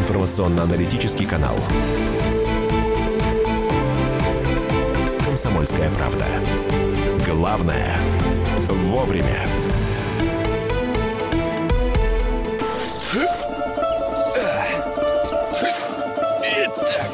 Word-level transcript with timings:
информационно-аналитический 0.00 1.26
канал. 1.26 1.56
«Комсомольская 5.24 5.90
правда». 5.90 6.26
Главное– 7.26 7.96
вовремя. 8.68 9.46
Итак, 16.42 17.10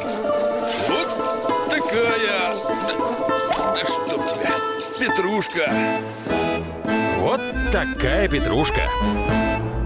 вот 0.89 1.69
такая... 1.69 2.53
Да, 2.87 3.73
да 3.73 3.81
чтоб 3.85 4.27
тебя, 4.27 4.55
петрушка. 4.99 5.71
Вот 7.19 7.41
такая 7.71 8.27
петрушка. 8.27 8.89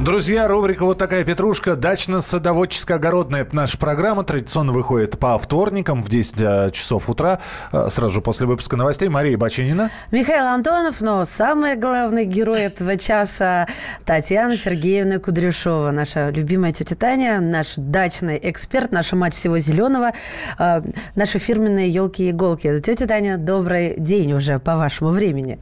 Друзья, 0.01 0.47
рубрика 0.47 0.83
«Вот 0.83 0.97
такая 0.97 1.23
петрушка» 1.23 1.75
дачно-садоводческо-огородная 1.75 3.47
наша 3.51 3.77
программа. 3.77 4.23
Традиционно 4.23 4.71
выходит 4.71 5.19
по 5.19 5.37
вторникам 5.37 6.01
в 6.01 6.09
10 6.09 6.35
э, 6.39 6.71
часов 6.71 7.07
утра, 7.07 7.39
э, 7.71 7.87
сразу 7.91 8.19
после 8.19 8.47
выпуска 8.47 8.75
новостей. 8.75 9.09
Мария 9.09 9.37
Бачинина. 9.37 9.91
Михаил 10.09 10.47
Антонов, 10.47 11.01
но 11.01 11.23
самый 11.23 11.75
главный 11.75 12.25
герой 12.25 12.61
этого 12.61 12.97
часа 12.97 13.67
Татьяна 14.03 14.57
Сергеевна 14.57 15.19
Кудряшова, 15.19 15.91
наша 15.91 16.31
любимая 16.31 16.71
тетя 16.71 16.95
Таня, 16.95 17.39
наш 17.39 17.75
дачный 17.77 18.39
эксперт, 18.41 18.91
наша 18.91 19.15
мать 19.15 19.35
всего 19.35 19.59
зеленого, 19.59 20.13
э, 20.57 20.81
наши 21.13 21.37
фирменные 21.37 21.91
елки-иголки. 21.91 22.79
Тетя 22.79 23.05
Таня, 23.05 23.37
добрый 23.37 23.93
день 23.99 24.33
уже 24.33 24.57
по 24.57 24.77
вашему 24.77 25.11
времени. 25.11 25.59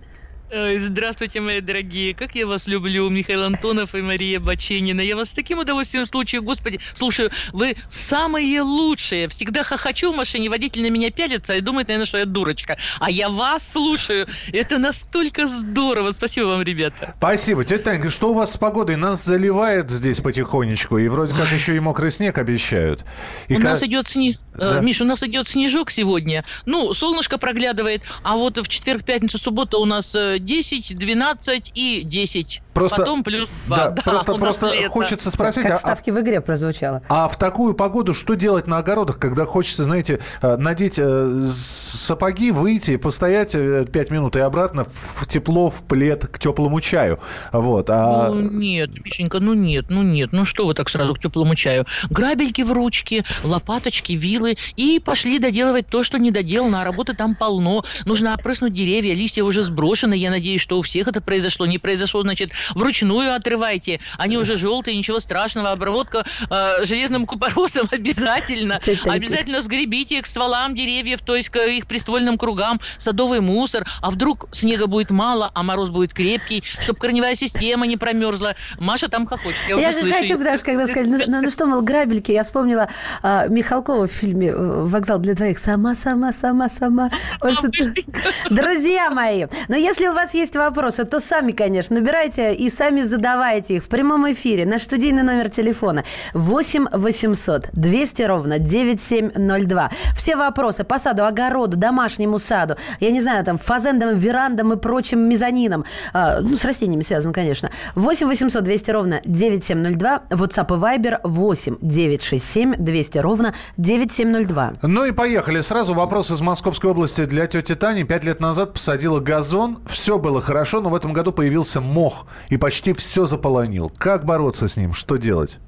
Здравствуйте, 0.52 1.42
мои 1.42 1.62
дорогие. 1.62 2.16
Как 2.16 2.34
я 2.34 2.48
вас 2.48 2.66
люблю, 2.66 3.08
Михаил 3.10 3.44
Антонов 3.44 3.94
и 3.94 4.02
Мария 4.02 4.40
Баченина. 4.40 5.00
Я 5.02 5.16
вас 5.16 5.30
с 5.30 5.34
таким 5.34 5.60
удовольствием 5.60 6.08
слушаю. 6.08 6.42
Господи, 6.42 6.80
слушаю, 6.96 7.30
вы 7.54 7.78
самые 7.88 8.62
лучшие. 8.62 9.28
Всегда 9.28 9.64
хохочу 9.64 10.12
в 10.12 10.16
машине, 10.16 10.50
водитель 10.50 10.82
на 10.82 10.90
меня 10.90 11.12
пялится 11.12 11.54
и 11.54 11.62
думает, 11.62 11.88
наверное, 11.88 12.08
что 12.08 12.18
я 12.18 12.26
дурочка. 12.26 12.78
А 13.00 13.12
я 13.12 13.30
вас 13.30 13.74
слушаю. 13.74 14.28
Это 14.52 14.80
настолько 14.80 15.48
здорово. 15.48 16.12
Спасибо 16.14 16.46
вам, 16.46 16.64
ребята. 16.64 17.14
Спасибо. 17.20 17.64
Тетя 17.64 17.84
Танька, 17.84 18.10
что 18.10 18.32
у 18.32 18.34
вас 18.34 18.54
с 18.54 18.58
погодой? 18.58 18.96
Нас 18.96 19.24
заливает 19.24 19.92
здесь 19.92 20.20
потихонечку. 20.20 20.98
И 20.98 21.08
вроде 21.10 21.36
как 21.36 21.52
еще 21.52 21.76
и 21.76 21.80
мокрый 21.80 22.10
снег 22.10 22.40
обещают. 22.40 23.06
И 23.50 23.54
у 23.54 23.58
как... 23.58 23.66
нас 23.66 23.84
идет 23.84 24.08
снег. 24.08 24.40
Да. 24.56 24.82
Миша, 24.82 25.04
у 25.04 25.08
нас 25.08 25.22
идет 25.24 25.48
снежок 25.48 25.92
сегодня. 25.92 26.44
Ну, 26.66 26.94
солнышко 26.94 27.38
проглядывает. 27.38 28.02
А 28.24 28.36
вот 28.36 28.58
в 28.58 28.68
четверг, 28.68 29.06
пятницу, 29.06 29.38
субботу 29.38 29.80
у 29.80 29.86
нас 29.86 30.14
10, 30.40 30.98
12 30.98 31.72
и 31.76 32.04
10. 32.04 32.62
Просто, 32.74 32.98
Потом 32.98 33.24
плюс 33.24 33.50
2. 33.68 33.78
Да, 33.78 33.90
да, 33.90 34.02
просто 34.02 34.34
просто 34.36 34.72
хочется 34.90 35.32
спросить... 35.32 35.64
Как 35.64 35.74
а, 35.74 35.76
ставки 35.76 36.12
в 36.12 36.20
игре 36.22 36.40
прозвучало. 36.40 37.02
А 37.10 37.28
в 37.28 37.38
такую 37.38 37.74
погоду 37.74 38.14
что 38.14 38.36
делать 38.36 38.68
на 38.68 38.78
огородах, 38.78 39.20
когда 39.20 39.44
хочется, 39.44 39.84
знаете, 39.84 40.20
э, 40.42 40.56
надеть 40.56 40.98
э, 40.98 41.50
сапоги, 41.52 42.52
выйти, 42.52 42.96
постоять 42.96 43.52
5 43.52 43.58
э, 43.58 44.14
минут 44.14 44.36
и 44.38 44.40
обратно 44.40 44.86
в 44.86 45.28
тепло, 45.28 45.70
в 45.70 45.82
плед, 45.84 46.28
к 46.28 46.40
теплому 46.40 46.80
чаю? 46.80 47.20
Вот. 47.52 47.90
А... 47.90 48.30
Ну, 48.30 48.50
нет, 48.50 48.92
Мишенька, 49.04 49.40
ну 49.40 49.54
нет, 49.54 49.88
ну 49.90 50.02
нет. 50.02 50.32
Ну 50.32 50.46
что 50.46 50.66
вы 50.66 50.74
так 50.74 50.90
сразу 50.90 51.16
к 51.16 51.20
теплому 51.20 51.56
чаю? 51.56 51.86
Грабельки 52.10 52.62
в 52.62 52.72
ручки, 52.72 53.26
лопаточки, 53.44 54.14
вилы 54.14 54.58
и 54.78 55.02
пошли 55.04 55.40
доделывать 55.40 55.88
то, 55.88 56.04
что 56.04 56.18
не 56.18 56.32
доделано, 56.32 56.82
а 56.82 56.86
работы 56.86 57.14
там 57.14 57.36
полно. 57.36 57.84
Нужно 58.06 58.34
опрыснуть 58.34 58.74
деревья, 58.74 59.14
листья 59.14 59.44
уже 59.44 59.64
сброшены. 59.64 60.14
Я 60.14 60.29
надеюсь, 60.30 60.62
что 60.62 60.80
у 60.80 60.82
всех 60.82 61.08
это 61.08 61.22
произошло. 61.22 61.66
Не 61.66 61.78
произошло, 61.78 62.22
значит, 62.22 62.52
вручную 62.76 63.34
отрывайте. 63.34 64.00
Они 64.18 64.38
уже 64.38 64.58
желтые, 64.58 64.98
ничего 64.98 65.20
страшного. 65.20 65.72
Обработка 65.72 66.26
э, 66.50 66.86
железным 66.86 67.26
купоросом 67.26 67.88
обязательно. 67.92 68.80
Обязательно 69.06 69.62
сгребите 69.62 70.22
к 70.22 70.28
стволам 70.28 70.76
деревьев, 70.76 71.22
то 71.22 71.36
есть 71.36 71.50
к 71.50 71.60
их 71.60 71.88
приствольным 71.88 72.38
кругам 72.38 72.80
садовый 72.98 73.42
мусор. 73.42 73.86
А 74.02 74.10
вдруг 74.10 74.48
снега 74.52 74.88
будет 74.88 75.12
мало, 75.12 75.52
а 75.54 75.64
мороз 75.64 75.90
будет 75.90 76.14
крепкий, 76.14 76.64
чтобы 76.80 77.00
корневая 77.00 77.36
система 77.36 77.88
не 77.88 77.98
промерзла. 77.98 78.56
Маша 78.80 79.10
там 79.10 79.26
хохочет. 79.26 79.62
Я, 79.68 79.78
я 79.80 79.92
же 79.92 80.02
хочу, 80.12 80.38
потому 80.38 80.58
что 80.58 80.66
когда 80.66 80.88
сказали, 80.88 81.08
ну, 81.08 81.18
ну, 81.28 81.42
ну 81.42 81.52
что, 81.52 81.66
мол, 81.66 81.82
грабельки, 81.82 82.32
я 82.32 82.44
вспомнила 82.44 82.90
а, 83.22 83.48
Михалкова 83.48 84.08
в 84.08 84.12
фильме 84.12 84.54
«Вокзал 84.54 85.20
для 85.20 85.34
двоих». 85.34 85.60
Сама, 85.60 85.96
сама, 85.96 86.32
сама, 86.32 86.70
сама. 86.70 87.10
Друзья 88.50 89.10
мои, 89.12 89.46
но 89.68 89.76
если 89.76 90.08
у 90.08 90.14
вас 90.20 90.34
есть 90.34 90.56
вопросы, 90.58 91.06
то 91.06 91.22
сами, 91.22 91.54
конечно, 91.54 91.96
набирайте 91.96 92.54
и 92.54 92.70
сами 92.70 93.02
задавайте 93.02 93.76
их 93.76 93.86
в 93.86 93.88
прямом 93.88 94.30
эфире. 94.34 94.66
Наш 94.66 94.84
студийный 94.84 95.24
номер 95.24 95.50
телефона 95.50 96.04
8 96.34 96.88
800 96.92 97.70
200 97.72 98.22
ровно 98.24 98.60
9702. 98.60 99.92
Все 100.18 100.36
вопросы 100.36 100.84
по 100.84 101.00
саду, 101.00 101.24
огороду, 101.24 101.78
домашнему 101.78 102.38
саду, 102.38 102.76
я 103.00 103.12
не 103.12 103.22
знаю, 103.22 103.46
там, 103.46 103.58
фазендам, 103.58 104.18
верандам 104.18 104.74
и 104.74 104.76
прочим 104.76 105.22
мезонинам, 105.22 105.86
а, 106.12 106.42
ну, 106.42 106.58
с 106.58 106.66
растениями 106.66 107.02
связан, 107.02 107.32
конечно. 107.32 107.70
8 107.96 108.28
800 108.28 108.62
200 108.62 108.92
ровно 108.92 109.22
9702. 109.24 110.24
WhatsApp 110.32 110.76
и 110.76 111.00
Viber 111.00 111.20
8 111.24 111.78
967 111.82 112.76
200 112.78 113.18
ровно 113.20 113.54
9702. 113.78 114.74
Ну 114.82 115.06
и 115.06 115.12
поехали. 115.12 115.62
Сразу 115.62 115.94
вопрос 115.94 116.30
из 116.30 116.42
Московской 116.42 116.92
области 116.92 117.24
для 117.24 117.48
тети 117.48 117.76
Тани. 117.76 118.04
Пять 118.04 118.26
лет 118.26 118.42
назад 118.42 118.74
посадила 118.74 119.22
газон. 119.22 119.80
Все 119.88 120.09
было 120.18 120.42
хорошо, 120.42 120.82
но 120.82 120.90
в 120.90 120.96
этом 120.96 121.14
году 121.14 121.32
появился 121.32 121.82
мох. 121.82 122.26
И 122.50 122.58
почти 122.58 122.94
все 122.94 123.26
заполонил. 123.26 123.92
Как 123.98 124.26
бороться 124.26 124.68
с 124.68 124.78
ним? 124.78 124.94
Что 124.94 125.18
делать? 125.18 125.60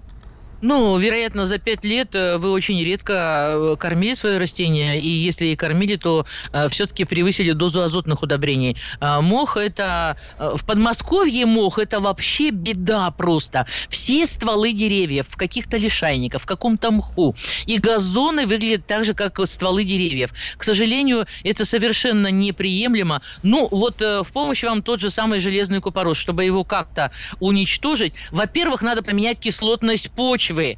Ну, 0.62 0.96
вероятно, 1.00 1.48
за 1.48 1.58
пять 1.58 1.84
лет 1.84 2.14
э, 2.14 2.38
вы 2.38 2.52
очень 2.52 2.84
редко 2.84 3.74
э, 3.74 3.76
кормили 3.80 4.14
свое 4.14 4.38
растение, 4.38 5.00
и 5.00 5.10
если 5.10 5.48
и 5.48 5.56
кормили, 5.56 5.96
то 5.96 6.26
э, 6.54 6.70
все-таки 6.70 7.04
превысили 7.04 7.52
дозу 7.52 7.82
азотных 7.82 8.22
удобрений. 8.22 8.78
Мох 9.02 9.58
это... 9.58 10.18
В 10.38 10.64
Подмосковье 10.66 11.46
мох 11.46 11.80
это 11.80 12.00
вообще 12.00 12.52
беда 12.52 13.10
просто. 13.12 13.66
Все 13.90 14.28
стволы 14.28 14.74
деревьев 14.74 15.28
в 15.28 15.36
каких-то 15.36 15.78
лишайниках, 15.78 16.42
в 16.42 16.46
каком-то 16.46 16.92
мху. 16.92 17.36
И 17.66 17.78
газоны 17.78 18.46
выглядят 18.46 18.86
так 18.86 19.04
же, 19.04 19.14
как 19.14 19.40
стволы 19.48 19.84
деревьев. 19.84 20.32
К 20.58 20.64
сожалению, 20.64 21.26
это 21.44 21.66
совершенно 21.66 22.28
неприемлемо. 22.28 23.22
Ну, 23.44 23.68
вот 23.72 24.02
в 24.02 24.28
помощь 24.32 24.64
вам 24.64 24.84
тот 24.84 25.00
же 25.00 25.10
самый 25.10 25.40
железный 25.40 25.82
купорос, 25.82 26.18
чтобы 26.18 26.46
его 26.46 26.64
как-то 26.64 27.12
уничтожить. 27.40 28.14
Во-первых, 28.32 28.82
надо 28.82 29.02
поменять 29.02 29.40
кислотность 29.40 30.12
почвы 30.12 30.51
почвы. 30.52 30.78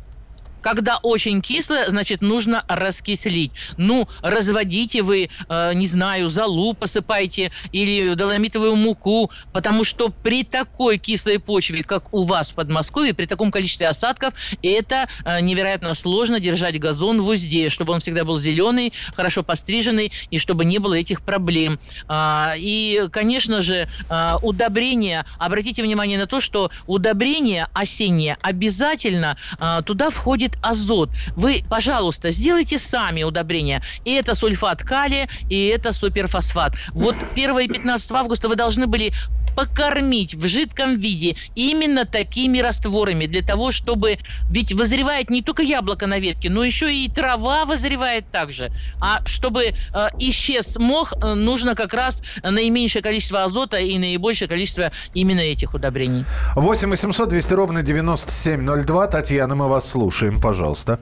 Когда 0.64 0.98
очень 1.04 1.42
кисло, 1.42 1.86
значит, 1.88 2.22
нужно 2.22 2.64
раскислить. 2.68 3.52
Ну, 3.76 4.08
разводите 4.22 5.02
вы, 5.02 5.30
э, 5.50 5.74
не 5.74 5.88
знаю, 5.88 6.30
золу 6.30 6.74
посыпайте 6.74 7.52
или 7.72 8.14
доломитовую 8.14 8.76
муку, 8.78 9.30
потому 9.52 9.84
что 9.84 10.10
при 10.10 10.44
такой 10.44 10.98
кислой 10.98 11.38
почве, 11.38 11.84
как 11.84 12.14
у 12.14 12.24
вас 12.24 12.52
в 12.52 12.56
Подмосковье, 12.56 13.14
при 13.14 13.26
таком 13.26 13.52
количестве 13.52 13.90
осадков, 13.90 14.34
это 14.62 15.08
э, 15.26 15.42
невероятно 15.42 15.94
сложно 15.94 16.40
держать 16.40 16.80
газон 16.80 17.22
в 17.22 17.28
узде, 17.28 17.68
чтобы 17.68 17.92
он 17.94 18.00
всегда 18.00 18.24
был 18.24 18.38
зеленый, 18.38 18.94
хорошо 19.16 19.44
постриженный, 19.44 20.14
и 20.30 20.38
чтобы 20.38 20.64
не 20.64 20.80
было 20.80 20.94
этих 20.94 21.24
проблем. 21.24 21.80
А, 22.08 22.54
и, 22.58 23.08
конечно 23.12 23.62
же, 23.62 23.90
а, 24.08 24.38
удобрения, 24.42 25.26
обратите 25.38 25.84
внимание 25.84 26.18
на 26.18 26.26
то, 26.26 26.40
что 26.40 26.72
удобрение 26.88 27.68
осеннее 27.74 28.38
обязательно 28.42 29.38
а, 29.60 29.82
туда 29.82 30.10
входит 30.10 30.53
азот. 30.62 31.12
Вы, 31.36 31.64
пожалуйста, 31.68 32.32
сделайте 32.32 32.80
сами 32.80 33.24
удобрения. 33.24 33.82
И 34.04 34.14
это 34.14 34.36
сульфат 34.36 34.84
калия, 34.84 35.28
и 35.50 35.68
это 35.68 35.94
суперфосфат. 35.94 36.76
Вот 36.94 37.16
1 37.36 37.60
и 37.60 37.68
15 37.68 38.12
августа 38.12 38.50
вы 38.50 38.56
должны 38.56 38.88
были 38.88 39.14
покормить 39.56 40.34
в 40.36 40.46
жидком 40.48 40.98
виде 40.98 41.36
именно 41.56 42.06
такими 42.06 42.60
растворами 42.60 43.26
для 43.26 43.42
того, 43.42 43.72
чтобы... 43.72 44.18
Ведь 44.50 44.74
вызревает 44.74 45.30
не 45.30 45.42
только 45.42 45.64
яблоко 45.64 46.08
на 46.08 46.20
ветке, 46.20 46.50
но 46.50 46.64
еще 46.64 46.94
и 46.94 47.10
трава 47.10 47.66
вызревает 47.66 48.30
также. 48.32 48.72
А 49.02 49.26
чтобы 49.26 49.64
э, 49.64 49.74
исчез 50.20 50.78
мох, 50.78 51.14
э, 51.14 51.34
нужно 51.34 51.76
как 51.76 51.94
раз 51.94 52.24
наименьшее 52.44 53.02
количество 53.02 53.44
азота 53.44 53.78
и 53.78 53.98
наибольшее 53.98 54.48
количество 54.48 54.92
именно 55.14 55.40
этих 55.40 55.74
удобрений. 55.74 56.26
8 56.56 56.90
800 56.90 57.30
200 57.30 57.54
ровно 57.54 57.82
9702. 57.82 59.08
Татьяна, 59.08 59.56
мы 59.56 59.68
вас 59.68 59.90
слушаем 59.90 60.40
пожалуйста. 60.40 61.00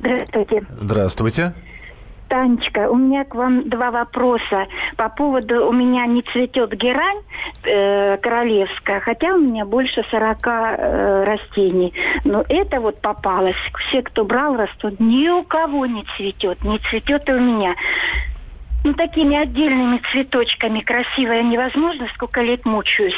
Здравствуйте. 0.00 0.66
Здравствуйте. 0.80 1.54
Танечка, 2.30 2.88
у 2.88 2.94
меня 2.94 3.24
к 3.24 3.34
вам 3.34 3.68
два 3.68 3.90
вопроса. 3.90 4.68
По 4.96 5.08
поводу, 5.08 5.66
у 5.66 5.72
меня 5.72 6.06
не 6.06 6.22
цветет 6.22 6.72
герань 6.72 7.18
э, 7.64 8.18
королевская, 8.18 9.00
хотя 9.00 9.34
у 9.34 9.38
меня 9.38 9.64
больше 9.64 10.04
40 10.08 10.38
э, 10.46 11.24
растений. 11.24 11.92
Но 12.24 12.44
это 12.48 12.80
вот 12.80 13.00
попалось. 13.00 13.56
Все, 13.88 14.02
кто 14.02 14.24
брал, 14.24 14.54
растут. 14.56 15.00
Ни 15.00 15.28
у 15.28 15.42
кого 15.42 15.86
не 15.86 16.04
цветет. 16.16 16.62
Не 16.62 16.78
цветет 16.78 17.28
и 17.28 17.32
у 17.32 17.40
меня. 17.40 17.74
Ну, 18.84 18.94
такими 18.94 19.36
отдельными 19.36 20.00
цветочками 20.12 20.80
красивая 20.80 21.42
невозможно, 21.42 22.06
сколько 22.14 22.42
лет 22.42 22.64
мучаюсь. 22.64 23.12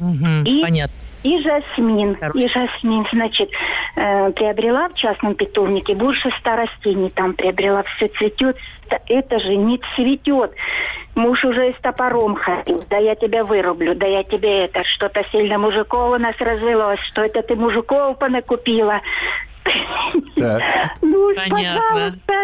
Угу, 0.00 0.44
и, 0.46 0.62
понятно. 0.62 1.01
И 1.22 1.40
жасмин. 1.40 2.18
И 2.34 2.48
жасмин, 2.48 3.06
значит, 3.12 3.50
э, 3.96 4.30
приобрела 4.32 4.88
в 4.88 4.94
частном 4.94 5.34
питомнике. 5.34 5.94
Больше 5.94 6.30
ста 6.40 6.56
растений 6.56 7.10
там 7.10 7.34
приобрела. 7.34 7.84
Все 7.96 8.08
цветет. 8.08 8.56
Это 9.08 9.38
же 9.38 9.56
не 9.56 9.80
цветет. 9.94 10.52
Муж 11.14 11.44
уже 11.44 11.70
и 11.70 11.74
с 11.74 11.76
топором 11.80 12.34
ходил. 12.34 12.82
Да 12.90 12.98
я 12.98 13.14
тебя 13.14 13.44
вырублю. 13.44 13.94
Да 13.94 14.06
я 14.06 14.24
тебе 14.24 14.64
это. 14.64 14.82
Что-то 14.84 15.24
сильно 15.30 15.58
мужиков 15.58 16.14
у 16.14 16.18
нас 16.18 16.34
развелось. 16.38 17.00
Что 17.00 17.22
это 17.22 17.42
ты 17.42 17.54
мужиков 17.54 18.18
понакупила? 18.18 19.00
Ну, 21.02 21.32
пожалуйста, 21.34 22.34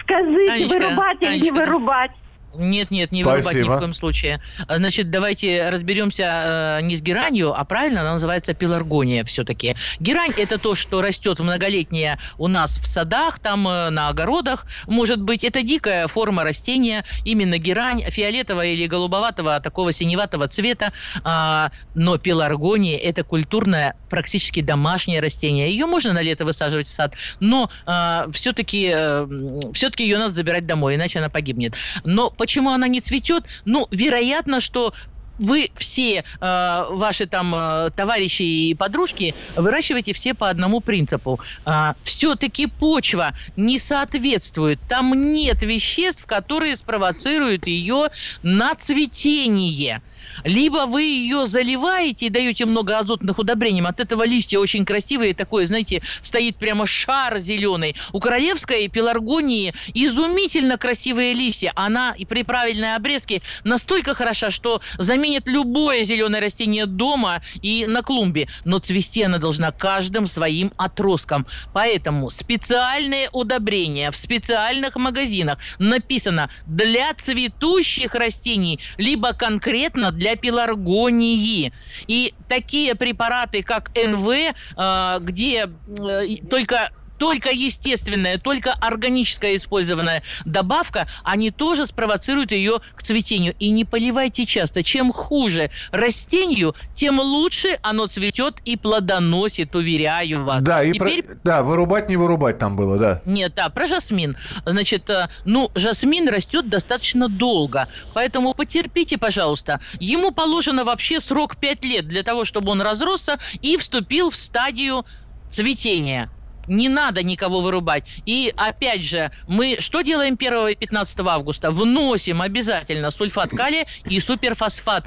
скажите, 0.00 0.66
вырубать 0.74 1.18
или 1.20 1.38
не 1.38 1.50
вырубать? 1.52 2.10
Нет, 2.58 2.90
нет, 2.90 3.12
не 3.12 3.22
Спасибо. 3.22 3.48
вырубать 3.48 3.56
ни 3.56 3.76
в 3.76 3.78
коем 3.78 3.94
случае. 3.94 4.40
Значит, 4.68 5.10
давайте 5.10 5.68
разберемся 5.70 6.78
э, 6.78 6.82
не 6.82 6.96
с 6.96 7.02
геранью, 7.02 7.58
а 7.58 7.64
правильно 7.64 8.02
она 8.02 8.12
называется 8.14 8.54
пеларгония 8.54 9.24
все-таки. 9.24 9.76
Герань– 10.00 10.32
это 10.36 10.58
то, 10.58 10.74
что 10.74 11.02
растет 11.02 11.38
многолетнее 11.38 12.18
у 12.38 12.48
нас 12.48 12.78
в 12.78 12.86
садах, 12.86 13.38
там 13.38 13.66
э, 13.66 13.90
на 13.90 14.08
огородах. 14.08 14.66
Может 14.86 15.20
быть, 15.20 15.44
это 15.44 15.62
дикая 15.62 16.06
форма 16.06 16.44
растения, 16.44 17.04
именно 17.24 17.58
герань, 17.58 18.02
фиолетового 18.02 18.64
или 18.64 18.86
голубоватого, 18.86 19.60
такого 19.60 19.92
синеватого 19.92 20.48
цвета. 20.48 20.92
А, 21.22 21.70
но 21.94 22.18
пеларгония– 22.18 22.98
это 23.02 23.24
культурное, 23.24 23.96
практически 24.08 24.60
домашнее 24.60 25.20
растение. 25.20 25.70
Ее 25.70 25.86
можно 25.86 26.12
на 26.12 26.22
лето 26.22 26.44
высаживать 26.44 26.86
в 26.86 26.90
сад, 26.90 27.14
но 27.40 27.70
а, 27.86 28.28
все-таки, 28.32 28.92
э, 28.94 29.26
все-таки 29.72 30.04
ее 30.04 30.18
надо 30.18 30.34
забирать 30.34 30.66
домой, 30.66 30.94
иначе 30.94 31.18
она 31.18 31.28
погибнет. 31.28 31.74
Но 32.04 32.30
Почему 32.44 32.72
она 32.72 32.88
не 32.88 33.00
цветет? 33.00 33.46
Ну, 33.64 33.88
вероятно, 33.90 34.60
что 34.60 34.92
вы 35.38 35.70
все 35.76 36.18
э, 36.18 36.84
ваши 36.90 37.26
там 37.26 37.54
э, 37.54 37.90
товарищи 37.96 38.42
и 38.42 38.74
подружки 38.74 39.34
выращиваете 39.56 40.12
все 40.12 40.34
по 40.34 40.50
одному 40.50 40.80
принципу. 40.80 41.40
Э, 41.64 41.94
все-таки 42.02 42.66
почва 42.66 43.32
не 43.56 43.78
соответствует. 43.78 44.78
Там 44.86 45.14
нет 45.14 45.62
веществ, 45.62 46.26
которые 46.26 46.76
спровоцируют 46.76 47.66
ее 47.66 48.08
на 48.42 48.74
цветение 48.74 50.02
либо 50.44 50.86
вы 50.86 51.02
ее 51.02 51.46
заливаете 51.46 52.26
и 52.26 52.30
даете 52.30 52.66
много 52.66 52.98
азотных 52.98 53.38
удобрений, 53.38 53.82
от 53.82 54.00
этого 54.00 54.24
листья 54.24 54.58
очень 54.58 54.84
красивые, 54.84 55.34
такое, 55.34 55.66
знаете, 55.66 56.02
стоит 56.20 56.56
прямо 56.56 56.86
шар 56.86 57.38
зеленый. 57.38 57.96
У 58.12 58.20
королевской 58.20 58.88
пеларгонии 58.88 59.72
изумительно 59.94 60.78
красивые 60.78 61.34
листья. 61.34 61.72
Она 61.74 62.14
и 62.16 62.24
при 62.24 62.42
правильной 62.42 62.96
обрезке 62.96 63.42
настолько 63.64 64.14
хороша, 64.14 64.50
что 64.50 64.80
заменит 64.98 65.46
любое 65.46 66.04
зеленое 66.04 66.42
растение 66.42 66.86
дома 66.86 67.42
и 67.62 67.86
на 67.86 68.02
клумбе. 68.02 68.48
Но 68.64 68.78
цвести 68.78 69.22
она 69.22 69.38
должна 69.38 69.70
каждым 69.70 70.26
своим 70.26 70.72
отростком. 70.76 71.46
Поэтому 71.72 72.30
специальные 72.30 73.28
удобрения 73.32 74.10
в 74.10 74.16
специальных 74.16 74.96
магазинах 74.96 75.58
написано 75.78 76.50
для 76.66 77.12
цветущих 77.14 78.14
растений, 78.14 78.80
либо 78.96 79.32
конкретно 79.32 80.10
для 80.14 80.36
пеларгонии. 80.36 81.72
И 82.06 82.34
такие 82.46 82.94
препараты, 82.94 83.62
как 83.62 83.90
НВ, 83.94 84.28
э, 84.28 85.18
где 85.20 85.66
э, 85.86 86.26
только 86.48 86.90
только 87.18 87.50
естественная, 87.50 88.38
только 88.38 88.72
органическая 88.72 89.56
использованная 89.56 90.22
добавка, 90.44 91.06
они 91.22 91.50
тоже 91.50 91.86
спровоцируют 91.86 92.52
ее 92.52 92.80
к 92.94 93.02
цветению. 93.02 93.54
И 93.58 93.70
не 93.70 93.84
поливайте 93.84 94.46
часто. 94.46 94.82
Чем 94.82 95.12
хуже 95.12 95.70
растению, 95.92 96.74
тем 96.92 97.20
лучше 97.20 97.78
оно 97.82 98.06
цветет 98.06 98.60
и 98.64 98.76
плодоносит, 98.76 99.74
уверяю 99.74 100.44
вас. 100.44 100.62
Да, 100.62 100.82
и 100.82 100.92
Теперь... 100.92 101.22
про... 101.22 101.34
да, 101.44 101.62
вырубать 101.62 102.08
не 102.08 102.16
вырубать 102.16 102.58
там 102.58 102.76
было, 102.76 102.98
да. 102.98 103.22
Нет, 103.24 103.54
да, 103.54 103.68
про 103.68 103.86
жасмин. 103.86 104.36
Значит, 104.64 105.08
э, 105.10 105.28
ну, 105.44 105.70
жасмин 105.74 106.28
растет 106.28 106.68
достаточно 106.68 107.28
долго, 107.28 107.88
поэтому 108.12 108.54
потерпите, 108.54 109.18
пожалуйста. 109.18 109.80
Ему 110.00 110.30
положено 110.30 110.84
вообще 110.84 111.20
срок 111.20 111.56
5 111.56 111.84
лет 111.84 112.08
для 112.08 112.22
того, 112.22 112.44
чтобы 112.44 112.72
он 112.72 112.80
разросся 112.80 113.38
и 113.60 113.76
вступил 113.76 114.30
в 114.30 114.36
стадию 114.36 115.04
цветения 115.48 116.30
не 116.66 116.88
надо 116.88 117.22
никого 117.22 117.60
вырубать. 117.60 118.04
И 118.24 118.52
опять 118.56 119.02
же, 119.02 119.30
мы 119.46 119.76
что 119.78 120.02
делаем 120.02 120.36
1 120.38 120.68
и 120.68 120.74
15 120.74 121.20
августа? 121.20 121.70
Вносим 121.70 122.42
обязательно 122.42 123.10
сульфат 123.10 123.50
калия 123.50 123.86
и 124.04 124.20
суперфосфат. 124.20 125.06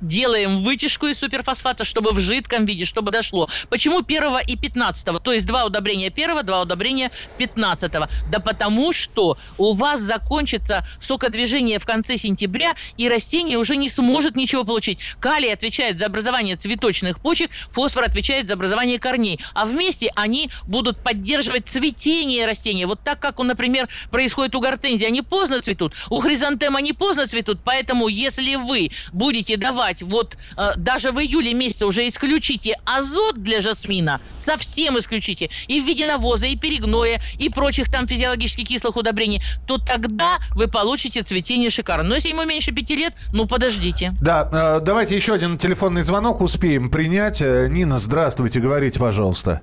Делаем 0.00 0.62
вытяжку 0.62 1.06
из 1.06 1.18
суперфосфата, 1.18 1.84
чтобы 1.84 2.12
в 2.12 2.20
жидком 2.20 2.64
виде, 2.64 2.84
чтобы 2.84 3.10
дошло. 3.10 3.48
Почему 3.68 3.98
1 4.00 4.22
и 4.46 4.56
15? 4.56 5.22
То 5.22 5.32
есть 5.32 5.46
два 5.46 5.66
удобрения 5.66 6.08
1, 6.08 6.46
два 6.46 6.62
удобрения 6.62 7.10
15. 7.36 7.92
Да 8.30 8.40
потому 8.40 8.92
что 8.92 9.36
у 9.58 9.74
вас 9.74 10.00
закончится 10.00 10.86
сокодвижение 11.00 11.78
в 11.78 11.84
конце 11.84 12.16
сентября, 12.16 12.74
и 12.96 13.08
растение 13.08 13.58
уже 13.58 13.76
не 13.76 13.90
сможет 13.90 14.36
ничего 14.36 14.64
получить. 14.64 14.98
Калий 15.20 15.52
отвечает 15.52 15.98
за 15.98 16.06
образование 16.06 16.56
цветочных 16.56 17.20
почек, 17.20 17.50
фосфор 17.70 18.04
отвечает 18.04 18.48
за 18.48 18.54
образование 18.54 18.98
корней. 18.98 19.40
А 19.52 19.66
вместе 19.66 20.10
они 20.16 20.50
будут 20.66 21.02
поддерживать 21.02 21.68
цветение 21.68 22.46
растения. 22.46 22.86
Вот 22.86 23.00
так, 23.04 23.20
как, 23.20 23.38
например, 23.38 23.88
происходит 24.10 24.54
у 24.54 24.60
гортензии. 24.60 25.04
Они 25.04 25.20
поздно 25.20 25.60
цветут, 25.60 25.94
у 26.08 26.20
хризантем 26.20 26.76
они 26.76 26.92
поздно 26.92 27.26
цветут. 27.26 27.60
Поэтому, 27.64 28.08
если 28.08 28.54
вы 28.54 28.90
будете 29.12 29.56
давать 29.56 29.89
давать, 29.90 30.02
вот 30.02 30.36
э, 30.56 30.72
даже 30.76 31.12
в 31.12 31.18
июле 31.18 31.54
месяце 31.54 31.86
уже 31.86 32.08
исключите 32.08 32.76
азот 32.84 33.42
для 33.42 33.60
жасмина, 33.60 34.20
совсем 34.38 34.98
исключите, 34.98 35.50
и 35.68 35.80
в 35.80 35.86
виде 35.86 36.06
навоза, 36.06 36.46
и 36.46 36.56
перегноя, 36.56 37.20
и 37.38 37.48
прочих 37.48 37.90
там 37.90 38.06
физиологически 38.06 38.64
кислых 38.64 38.96
удобрений, 38.96 39.42
то 39.66 39.78
тогда 39.78 40.38
вы 40.54 40.68
получите 40.68 41.22
цветение 41.22 41.70
шикарно. 41.70 42.08
Но 42.08 42.14
если 42.14 42.28
ему 42.30 42.44
меньше 42.44 42.72
пяти 42.72 42.96
лет, 42.96 43.14
ну 43.32 43.46
подождите. 43.46 44.12
Да, 44.20 44.48
э, 44.52 44.80
давайте 44.80 45.16
еще 45.16 45.34
один 45.34 45.58
телефонный 45.58 46.02
звонок 46.02 46.40
успеем 46.40 46.90
принять. 46.90 47.42
Э, 47.42 47.68
Нина, 47.68 47.98
здравствуйте, 47.98 48.60
говорите, 48.60 48.98
пожалуйста. 48.98 49.62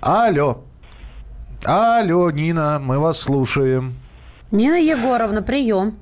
Алло. 0.00 0.64
Алло, 1.64 2.30
Нина, 2.30 2.80
мы 2.80 2.98
вас 2.98 3.20
слушаем. 3.20 3.94
Нина 4.50 4.80
Егоровна, 4.80 5.42
прием. 5.42 5.96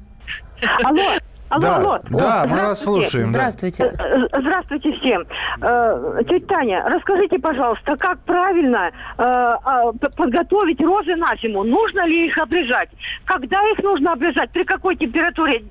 Алло, 0.84 1.18
Алло, 1.48 1.60
да, 1.62 1.76
алло. 1.76 1.98
Да, 2.10 2.46
мы 2.46 2.56
вас 2.56 2.84
слушаем. 2.84 3.26
Здравствуйте. 3.26 3.92
Да. 3.96 4.04
Э, 4.04 4.26
э, 4.32 4.40
здравствуйте 4.40 4.92
всем. 5.00 5.24
Э, 5.62 6.22
тетя 6.28 6.46
Таня, 6.46 6.84
расскажите, 6.88 7.38
пожалуйста, 7.38 7.96
как 7.96 8.18
правильно 8.20 8.90
а, 9.16 9.92
подготовить 10.16 10.80
розы 10.80 11.14
на 11.16 11.36
зиму? 11.36 11.64
Нужно 11.64 12.06
ли 12.06 12.26
их 12.26 12.36
обрезать? 12.38 12.90
Когда 13.24 13.60
их 13.70 13.78
нужно 13.82 14.12
обрезать? 14.12 14.50
При 14.50 14.64
какой 14.64 14.96
температуре? 14.96 15.62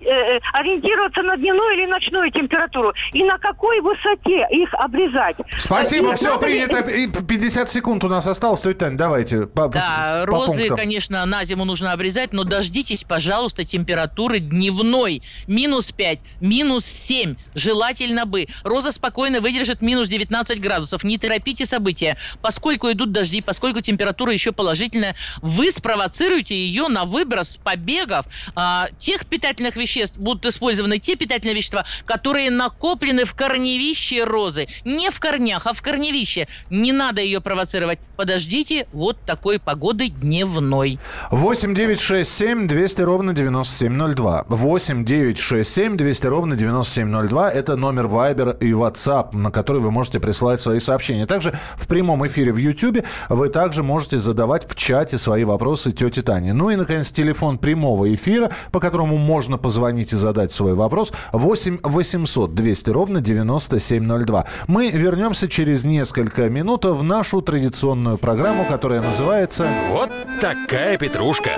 Ориентироваться 0.54 1.22
на 1.22 1.38
дневную 1.38 1.74
или 1.78 1.86
ночную 1.86 2.32
температуру? 2.32 2.94
И 3.14 3.24
на 3.24 3.38
какой 3.38 3.82
высоте 3.82 4.48
их 4.52 4.74
обрезать? 4.74 5.38
Спасибо, 5.58 6.14
все 6.14 6.40
принято. 6.40 6.84
50 7.22 7.70
секунд 7.70 8.04
у 8.04 8.10
нас 8.10 8.28
осталось. 8.28 8.62
Тетя 8.62 8.86
Таня, 8.86 8.98
давайте 8.98 9.48
по, 9.48 9.68
Да, 9.68 10.24
по 10.26 10.32
розы, 10.32 10.58
пунктам. 10.58 10.78
конечно, 10.78 11.26
на 11.26 11.44
зиму 11.46 11.66
нужно 11.66 11.92
обрезать, 11.92 12.34
но 12.34 12.44
дождитесь, 12.44 13.04
пожалуйста, 13.04 13.64
температуры 13.66 14.40
дневной 14.40 15.22
минус 15.48 15.67
5, 15.68 16.20
минус 16.40 16.86
7, 16.86 17.36
желательно 17.56 18.26
бы. 18.26 18.48
Роза 18.64 18.92
спокойно 18.92 19.42
выдержит 19.42 19.82
минус 19.82 20.08
19 20.08 20.62
градусов. 20.62 21.04
Не 21.04 21.18
торопите 21.18 21.66
события. 21.66 22.18
Поскольку 22.42 22.92
идут 22.92 23.12
дожди, 23.12 23.42
поскольку 23.42 23.82
температура 23.82 24.32
еще 24.32 24.52
положительная, 24.52 25.16
вы 25.42 25.72
спровоцируете 25.72 26.56
ее 26.56 26.88
на 26.88 27.06
выброс 27.06 27.58
побегов 27.64 28.26
а, 28.56 28.88
тех 28.98 29.26
питательных 29.26 29.76
веществ. 29.76 30.18
Будут 30.18 30.46
использованы 30.46 31.00
те 31.00 31.16
питательные 31.16 31.56
вещества, 31.56 31.86
которые 32.06 32.50
накоплены 32.50 33.26
в 33.26 33.34
корневище 33.36 34.24
розы. 34.24 34.68
Не 34.86 35.10
в 35.12 35.20
корнях, 35.20 35.68
а 35.68 35.74
в 35.74 35.82
корневище. 35.82 36.48
Не 36.70 36.92
надо 36.92 37.22
ее 37.22 37.42
провоцировать. 37.42 38.00
Подождите 38.16 38.88
вот 38.94 39.20
такой 39.26 39.60
погоды 39.60 40.10
дневной. 40.10 41.00
8 41.32 41.76
9 41.76 42.00
6 42.00 42.32
7 42.32 42.68
200 42.68 43.02
ровно 43.02 43.34
9702. 43.34 44.46
8 44.48 45.06
9 45.06 45.38
6 45.38 45.57
967 45.58 45.98
200 45.98 46.28
ровно 46.28 46.56
9702. 46.56 47.52
Это 47.52 47.76
номер 47.76 48.06
Viber 48.06 48.58
и 48.60 48.72
WhatsApp, 48.72 49.36
на 49.36 49.50
который 49.50 49.82
вы 49.82 49.90
можете 49.90 50.20
присылать 50.20 50.62
свои 50.62 50.80
сообщения. 50.80 51.26
Также 51.26 51.58
в 51.76 51.88
прямом 51.88 52.26
эфире 52.28 52.52
в 52.52 52.58
YouTube 52.58 53.04
вы 53.30 53.50
также 53.50 53.82
можете 53.82 54.20
задавать 54.20 54.70
в 54.70 54.76
чате 54.76 55.18
свои 55.18 55.44
вопросы 55.46 55.92
тете 55.92 56.22
Тане. 56.22 56.54
Ну 56.54 56.70
и, 56.70 56.76
наконец, 56.76 57.12
телефон 57.12 57.58
прямого 57.58 58.14
эфира, 58.14 58.52
по 58.72 58.80
которому 58.80 59.18
можно 59.18 59.58
позвонить 59.58 60.14
и 60.14 60.16
задать 60.16 60.52
свой 60.52 60.76
вопрос. 60.76 61.12
8 61.32 61.80
800 61.84 62.54
200 62.54 62.90
ровно 62.92 63.22
9702. 63.22 64.46
Мы 64.68 64.90
вернемся 64.92 65.48
через 65.48 65.86
несколько 65.86 66.50
минут 66.50 66.86
в 66.86 67.02
нашу 67.04 67.42
традиционную 67.42 68.18
программу, 68.18 68.66
которая 68.66 69.02
называется... 69.02 69.68
Вот 69.90 70.12
такая 70.40 70.98
петрушка. 70.98 71.58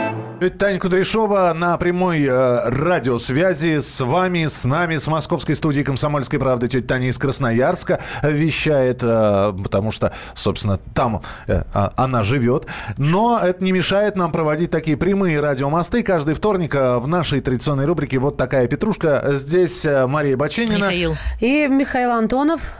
Это 0.41 0.57
Таня 0.57 0.79
Кудряшова 0.79 1.53
на 1.55 1.77
прямой 1.77 2.25
э, 2.25 2.69
радиосвязи 2.69 3.77
с 3.77 4.01
вами, 4.01 4.47
с 4.47 4.65
нами, 4.65 4.97
с 4.97 5.05
московской 5.05 5.55
студии 5.55 5.83
«Комсомольской 5.83 6.39
правды». 6.39 6.67
Тетя 6.67 6.87
Таня 6.87 7.09
из 7.09 7.19
Красноярска 7.19 7.99
вещает, 8.23 9.03
э, 9.03 9.53
потому 9.63 9.91
что, 9.91 10.11
собственно, 10.33 10.79
там 10.95 11.21
э, 11.45 11.61
а, 11.75 11.93
она 11.95 12.23
живет. 12.23 12.65
Но 12.97 13.37
это 13.39 13.63
не 13.63 13.71
мешает 13.71 14.15
нам 14.15 14.31
проводить 14.31 14.71
такие 14.71 14.97
прямые 14.97 15.39
радиомосты. 15.39 16.01
Каждый 16.01 16.33
вторник 16.33 16.73
э, 16.73 16.97
в 16.97 17.07
нашей 17.07 17.39
традиционной 17.41 17.85
рубрике 17.85 18.17
«Вот 18.17 18.35
такая 18.35 18.67
петрушка». 18.67 19.23
Здесь 19.33 19.85
э, 19.85 20.07
Мария 20.07 20.35
Баченина. 20.35 20.77
Михаил. 20.77 21.15
И 21.39 21.67
Михаил 21.67 22.09
Антонов. 22.09 22.73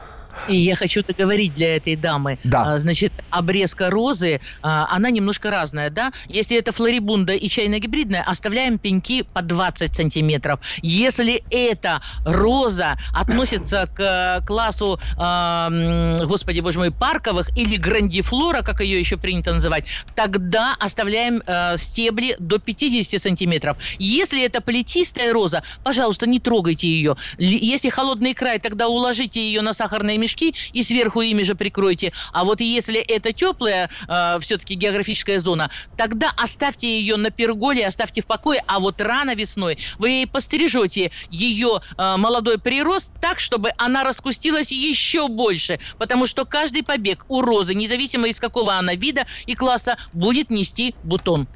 И 0.47 0.55
я 0.55 0.75
хочу 0.75 1.03
договорить 1.03 1.53
для 1.53 1.75
этой 1.77 1.95
дамы. 1.95 2.39
Да. 2.43 2.75
А, 2.75 2.79
значит, 2.79 3.11
обрезка 3.29 3.89
розы, 3.89 4.41
а, 4.61 4.87
она 4.89 5.09
немножко 5.09 5.51
разная, 5.51 5.89
да? 5.89 6.11
Если 6.27 6.57
это 6.57 6.71
флорибунда 6.71 7.33
и 7.33 7.47
чайно-гибридная, 7.47 8.23
оставляем 8.23 8.77
пеньки 8.77 9.23
по 9.23 9.41
20 9.41 9.95
сантиметров. 9.95 10.59
Если 10.81 11.43
это 11.49 12.01
роза 12.25 12.97
относится 13.13 13.87
к 13.93 13.99
э, 13.99 14.45
классу, 14.45 14.99
а, 15.17 15.69
господи 16.25 16.59
боже 16.59 16.79
мой, 16.79 16.91
парковых 16.91 17.55
или 17.57 17.77
грандифлора, 17.77 18.61
как 18.61 18.81
ее 18.81 18.99
еще 18.99 19.17
принято 19.17 19.53
называть, 19.53 19.85
тогда 20.15 20.75
оставляем 20.79 21.41
э, 21.45 21.77
стебли 21.77 22.35
до 22.39 22.59
50 22.59 23.21
сантиметров. 23.21 23.77
Если 23.99 24.43
это 24.43 24.61
плетистая 24.61 25.33
роза, 25.33 25.63
пожалуйста, 25.83 26.27
не 26.27 26.39
трогайте 26.39 26.87
ее. 26.87 27.15
Если 27.37 27.89
холодный 27.89 28.33
край, 28.33 28.59
тогда 28.59 28.87
уложите 28.87 29.41
ее 29.41 29.61
на 29.61 29.73
сахарные 29.73 30.17
мешки 30.21 30.55
и 30.71 30.83
сверху 30.83 31.21
ими 31.21 31.43
же 31.43 31.55
прикройте. 31.55 32.13
А 32.31 32.43
вот 32.43 32.61
если 32.61 32.99
это 32.99 33.33
теплая 33.33 33.89
э, 34.07 34.37
все-таки 34.39 34.75
географическая 34.75 35.39
зона, 35.39 35.69
тогда 35.97 36.31
оставьте 36.37 36.99
ее 36.99 37.17
на 37.17 37.31
перголе, 37.31 37.85
оставьте 37.85 38.21
в 38.21 38.27
покое, 38.27 38.63
а 38.67 38.79
вот 38.79 39.01
рано 39.01 39.35
весной 39.35 39.77
вы 39.97 40.27
постережете 40.31 41.11
ее 41.29 41.81
э, 41.97 42.17
молодой 42.17 42.59
прирост 42.59 43.11
так, 43.19 43.39
чтобы 43.39 43.71
она 43.77 44.03
раскустилась 44.03 44.71
еще 44.71 45.27
больше, 45.27 45.79
потому 45.97 46.25
что 46.25 46.45
каждый 46.45 46.83
побег 46.83 47.25
у 47.27 47.41
розы, 47.41 47.73
независимо 47.73 48.27
из 48.27 48.39
какого 48.39 48.75
она 48.75 48.95
вида 48.95 49.25
и 49.45 49.55
класса, 49.55 49.97
будет 50.13 50.49
нести 50.49 50.95
бутон. 51.03 51.47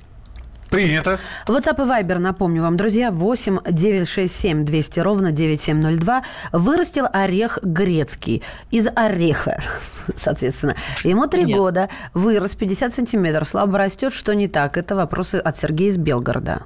Принято. 0.76 1.20
WhatsApp 1.48 1.82
и 1.86 1.90
Viber, 1.90 2.18
напомню 2.20 2.62
вам, 2.62 2.76
друзья, 2.76 3.12
8 3.12 3.60
967 3.66 4.66
200 4.66 5.00
ровно 5.00 5.32
9702. 5.32 6.24
Вырастил 6.52 7.06
орех 7.12 7.60
грецкий 7.64 8.44
из 8.72 8.88
ореха, 8.94 9.64
соответственно. 10.16 10.76
Ему 11.04 11.28
три 11.28 11.54
года, 11.54 11.90
вырос 12.14 12.56
50 12.56 12.94
сантиметров, 12.94 13.48
слабо 13.48 13.78
растет, 13.78 14.14
что 14.14 14.36
не 14.36 14.48
так? 14.48 14.78
Это 14.78 14.96
вопросы 14.96 15.36
от 15.36 15.58
Сергея 15.58 15.90
из 15.90 15.98
Белгорода. 15.98 16.64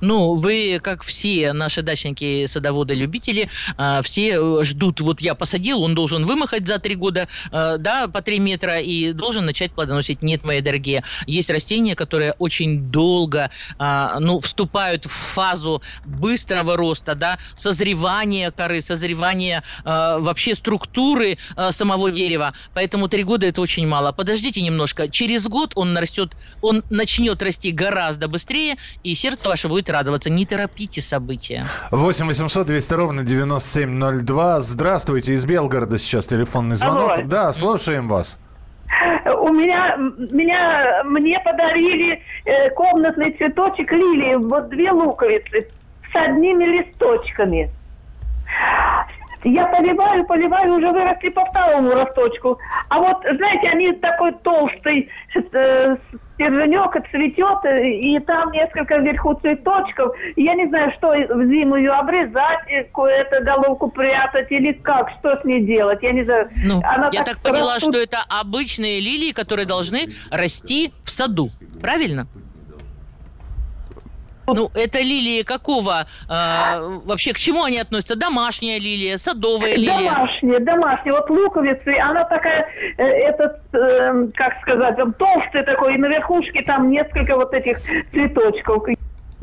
Ну, 0.00 0.34
вы, 0.34 0.80
как 0.82 1.02
все 1.02 1.52
наши 1.52 1.82
дачники, 1.82 2.46
садоводы, 2.46 2.94
любители, 2.94 3.48
а, 3.76 4.02
все 4.02 4.34
э, 4.34 4.64
ждут, 4.64 5.00
вот 5.00 5.20
я 5.20 5.34
посадил, 5.34 5.82
он 5.82 5.94
должен 5.94 6.26
вымахать 6.26 6.66
за 6.66 6.78
три 6.78 6.94
года, 6.94 7.28
э, 7.50 7.78
да, 7.78 8.08
по 8.08 8.22
три 8.22 8.38
метра, 8.38 8.80
и 8.80 9.12
должен 9.12 9.46
начать 9.46 9.72
плодоносить. 9.72 10.22
Нет, 10.22 10.44
мои 10.44 10.60
дорогие, 10.60 11.04
есть 11.26 11.50
растения, 11.50 11.94
которые 11.94 12.32
очень 12.38 12.90
долго, 12.90 13.50
а, 13.78 14.18
ну, 14.20 14.40
вступают 14.40 15.06
в 15.06 15.10
фазу 15.10 15.82
быстрого 16.04 16.76
роста, 16.76 17.14
да, 17.14 17.38
созревания 17.56 18.50
коры, 18.50 18.80
созревания 18.80 19.62
э, 19.84 20.18
вообще 20.20 20.54
структуры 20.54 21.38
самого 21.70 22.10
дерева. 22.10 22.52
Поэтому 22.74 23.08
три 23.08 23.22
года 23.22 23.46
это 23.46 23.60
очень 23.60 23.86
мало. 23.86 24.12
Подождите 24.12 24.60
немножко. 24.60 25.08
Через 25.08 25.46
год 25.48 25.72
он 25.74 25.92
нарастет, 25.92 26.36
он 26.60 26.82
начнет 26.90 27.42
расти 27.42 27.70
гораздо 27.70 28.28
быстрее, 28.28 28.76
и 29.02 29.14
сердце 29.14 29.48
ваше 29.48 29.63
будет 29.68 29.90
радоваться. 29.90 30.30
Не 30.30 30.46
торопите 30.46 31.00
события. 31.00 31.66
8 31.90 32.26
800 32.26 32.66
200 32.66 32.94
ровно 32.94 33.22
9702. 33.22 34.60
Здравствуйте, 34.60 35.32
из 35.34 35.44
Белгорода 35.46 35.98
сейчас 35.98 36.26
телефонный 36.26 36.76
звонок. 36.76 37.10
Алло. 37.10 37.22
Да, 37.24 37.52
слушаем 37.52 38.08
вас. 38.08 38.38
У 39.26 39.48
меня, 39.48 39.96
меня, 39.96 41.02
мне 41.04 41.40
подарили 41.40 42.22
э, 42.44 42.70
комнатный 42.70 43.32
цветочек 43.32 43.92
лилии, 43.92 44.34
вот 44.36 44.68
две 44.68 44.90
луковицы 44.90 45.68
с 46.12 46.16
одними 46.16 46.64
листочками. 46.64 47.70
Я 49.44 49.66
поливаю, 49.66 50.24
поливаю, 50.24 50.74
уже 50.74 50.90
выросли 50.90 51.28
по 51.28 51.44
второму 51.44 51.92
росточку. 51.92 52.58
А 52.88 52.98
вот, 52.98 53.18
знаете, 53.36 53.68
они 53.68 53.92
такой 53.92 54.32
толстый 54.32 55.10
э, 55.52 55.96
стерженек 56.34 56.92
цветет, 57.10 57.58
и 57.82 58.18
там 58.20 58.52
несколько 58.52 58.98
вверху 58.98 59.34
цветочков. 59.34 60.14
Я 60.36 60.54
не 60.54 60.68
знаю, 60.68 60.92
что 60.96 61.08
в 61.08 61.46
зиму 61.46 61.76
ее 61.76 61.92
обрезать, 61.92 62.66
эту 62.68 63.44
головку 63.44 63.90
прятать 63.90 64.50
или 64.50 64.72
как, 64.72 65.10
что 65.18 65.38
с 65.38 65.44
ней 65.44 65.64
делать. 65.64 66.00
Я 66.02 66.12
не 66.12 66.24
знаю. 66.24 66.48
Ну, 66.64 66.82
Она 66.84 67.10
я 67.12 67.22
так 67.22 67.38
поняла, 67.40 67.74
растут- 67.76 67.94
что 67.94 68.02
это 68.02 68.18
обычные 68.28 69.00
лилии, 69.00 69.32
которые 69.32 69.66
должны 69.66 70.06
расти 70.30 70.92
в 71.04 71.10
саду. 71.10 71.50
Правильно? 71.80 72.26
Ну, 74.46 74.70
это 74.74 75.00
лилии 75.00 75.42
какого? 75.42 76.06
э, 76.28 76.98
вообще, 77.04 77.32
к 77.32 77.38
чему 77.38 77.64
они 77.64 77.78
относятся? 77.78 78.16
Домашняя 78.16 78.78
лилия, 78.78 79.16
садовая 79.16 79.76
лилия? 79.76 80.10
Домашняя, 80.10 80.60
домашняя. 80.60 81.14
Вот 81.14 81.30
луковицы, 81.30 81.96
она 81.98 82.24
такая, 82.24 82.66
э, 82.98 83.02
этот, 83.02 83.58
э, 83.72 84.28
как 84.34 84.60
сказать, 84.62 84.98
он 84.98 85.12
толстый 85.14 85.62
такой, 85.62 85.94
и 85.94 85.98
на 85.98 86.06
верхушке 86.06 86.62
там 86.62 86.90
несколько 86.90 87.36
вот 87.36 87.52
этих 87.54 87.78
цветочков. 88.10 88.84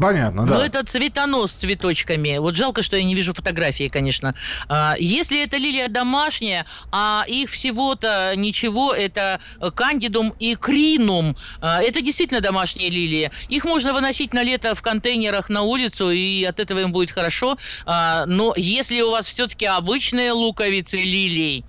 Понятно, 0.02 0.46
да. 0.48 0.56
Ну, 0.56 0.62
это 0.62 0.84
цветонос 0.84 1.52
с 1.52 1.56
цветочками. 1.56 2.38
Вот 2.40 2.56
жалко, 2.56 2.82
что 2.82 2.98
я 2.98 3.04
не 3.04 3.16
вижу 3.16 3.34
фотографии, 3.34 3.88
конечно. 3.88 4.34
А, 4.68 4.96
Если 5.00 5.44
это 5.44 5.58
лилия 5.58 5.88
домашняя, 5.88 6.66
а 6.92 7.24
их 7.28 7.50
всего-то 7.52 8.34
ничего, 8.36 8.94
это 8.94 9.40
кандидум 9.76 10.34
и 10.40 10.56
кринум. 10.56 11.38
А, 11.62 11.82
Это 11.82 12.02
действительно 12.02 12.42
домашние 12.42 12.90
лилии. 12.90 13.32
Их 13.50 13.64
можно 13.66 13.94
выносить 13.94 14.34
на 14.34 14.44
лето 14.44 14.74
в 14.74 14.82
контейнерах 14.82 15.50
на 15.50 15.62
улицу, 15.62 16.12
и 16.12 16.44
от 16.44 16.60
этого 16.60 16.80
им 16.80 16.92
будет 16.92 17.12
хорошо. 17.12 17.58
А, 17.86 18.26
Но 18.26 18.54
если 18.58 19.02
у 19.02 19.12
вас 19.12 19.28
все-таки 19.28 19.66
обычные 19.66 20.32
луковицы 20.32 20.98
лилий, 20.98 21.66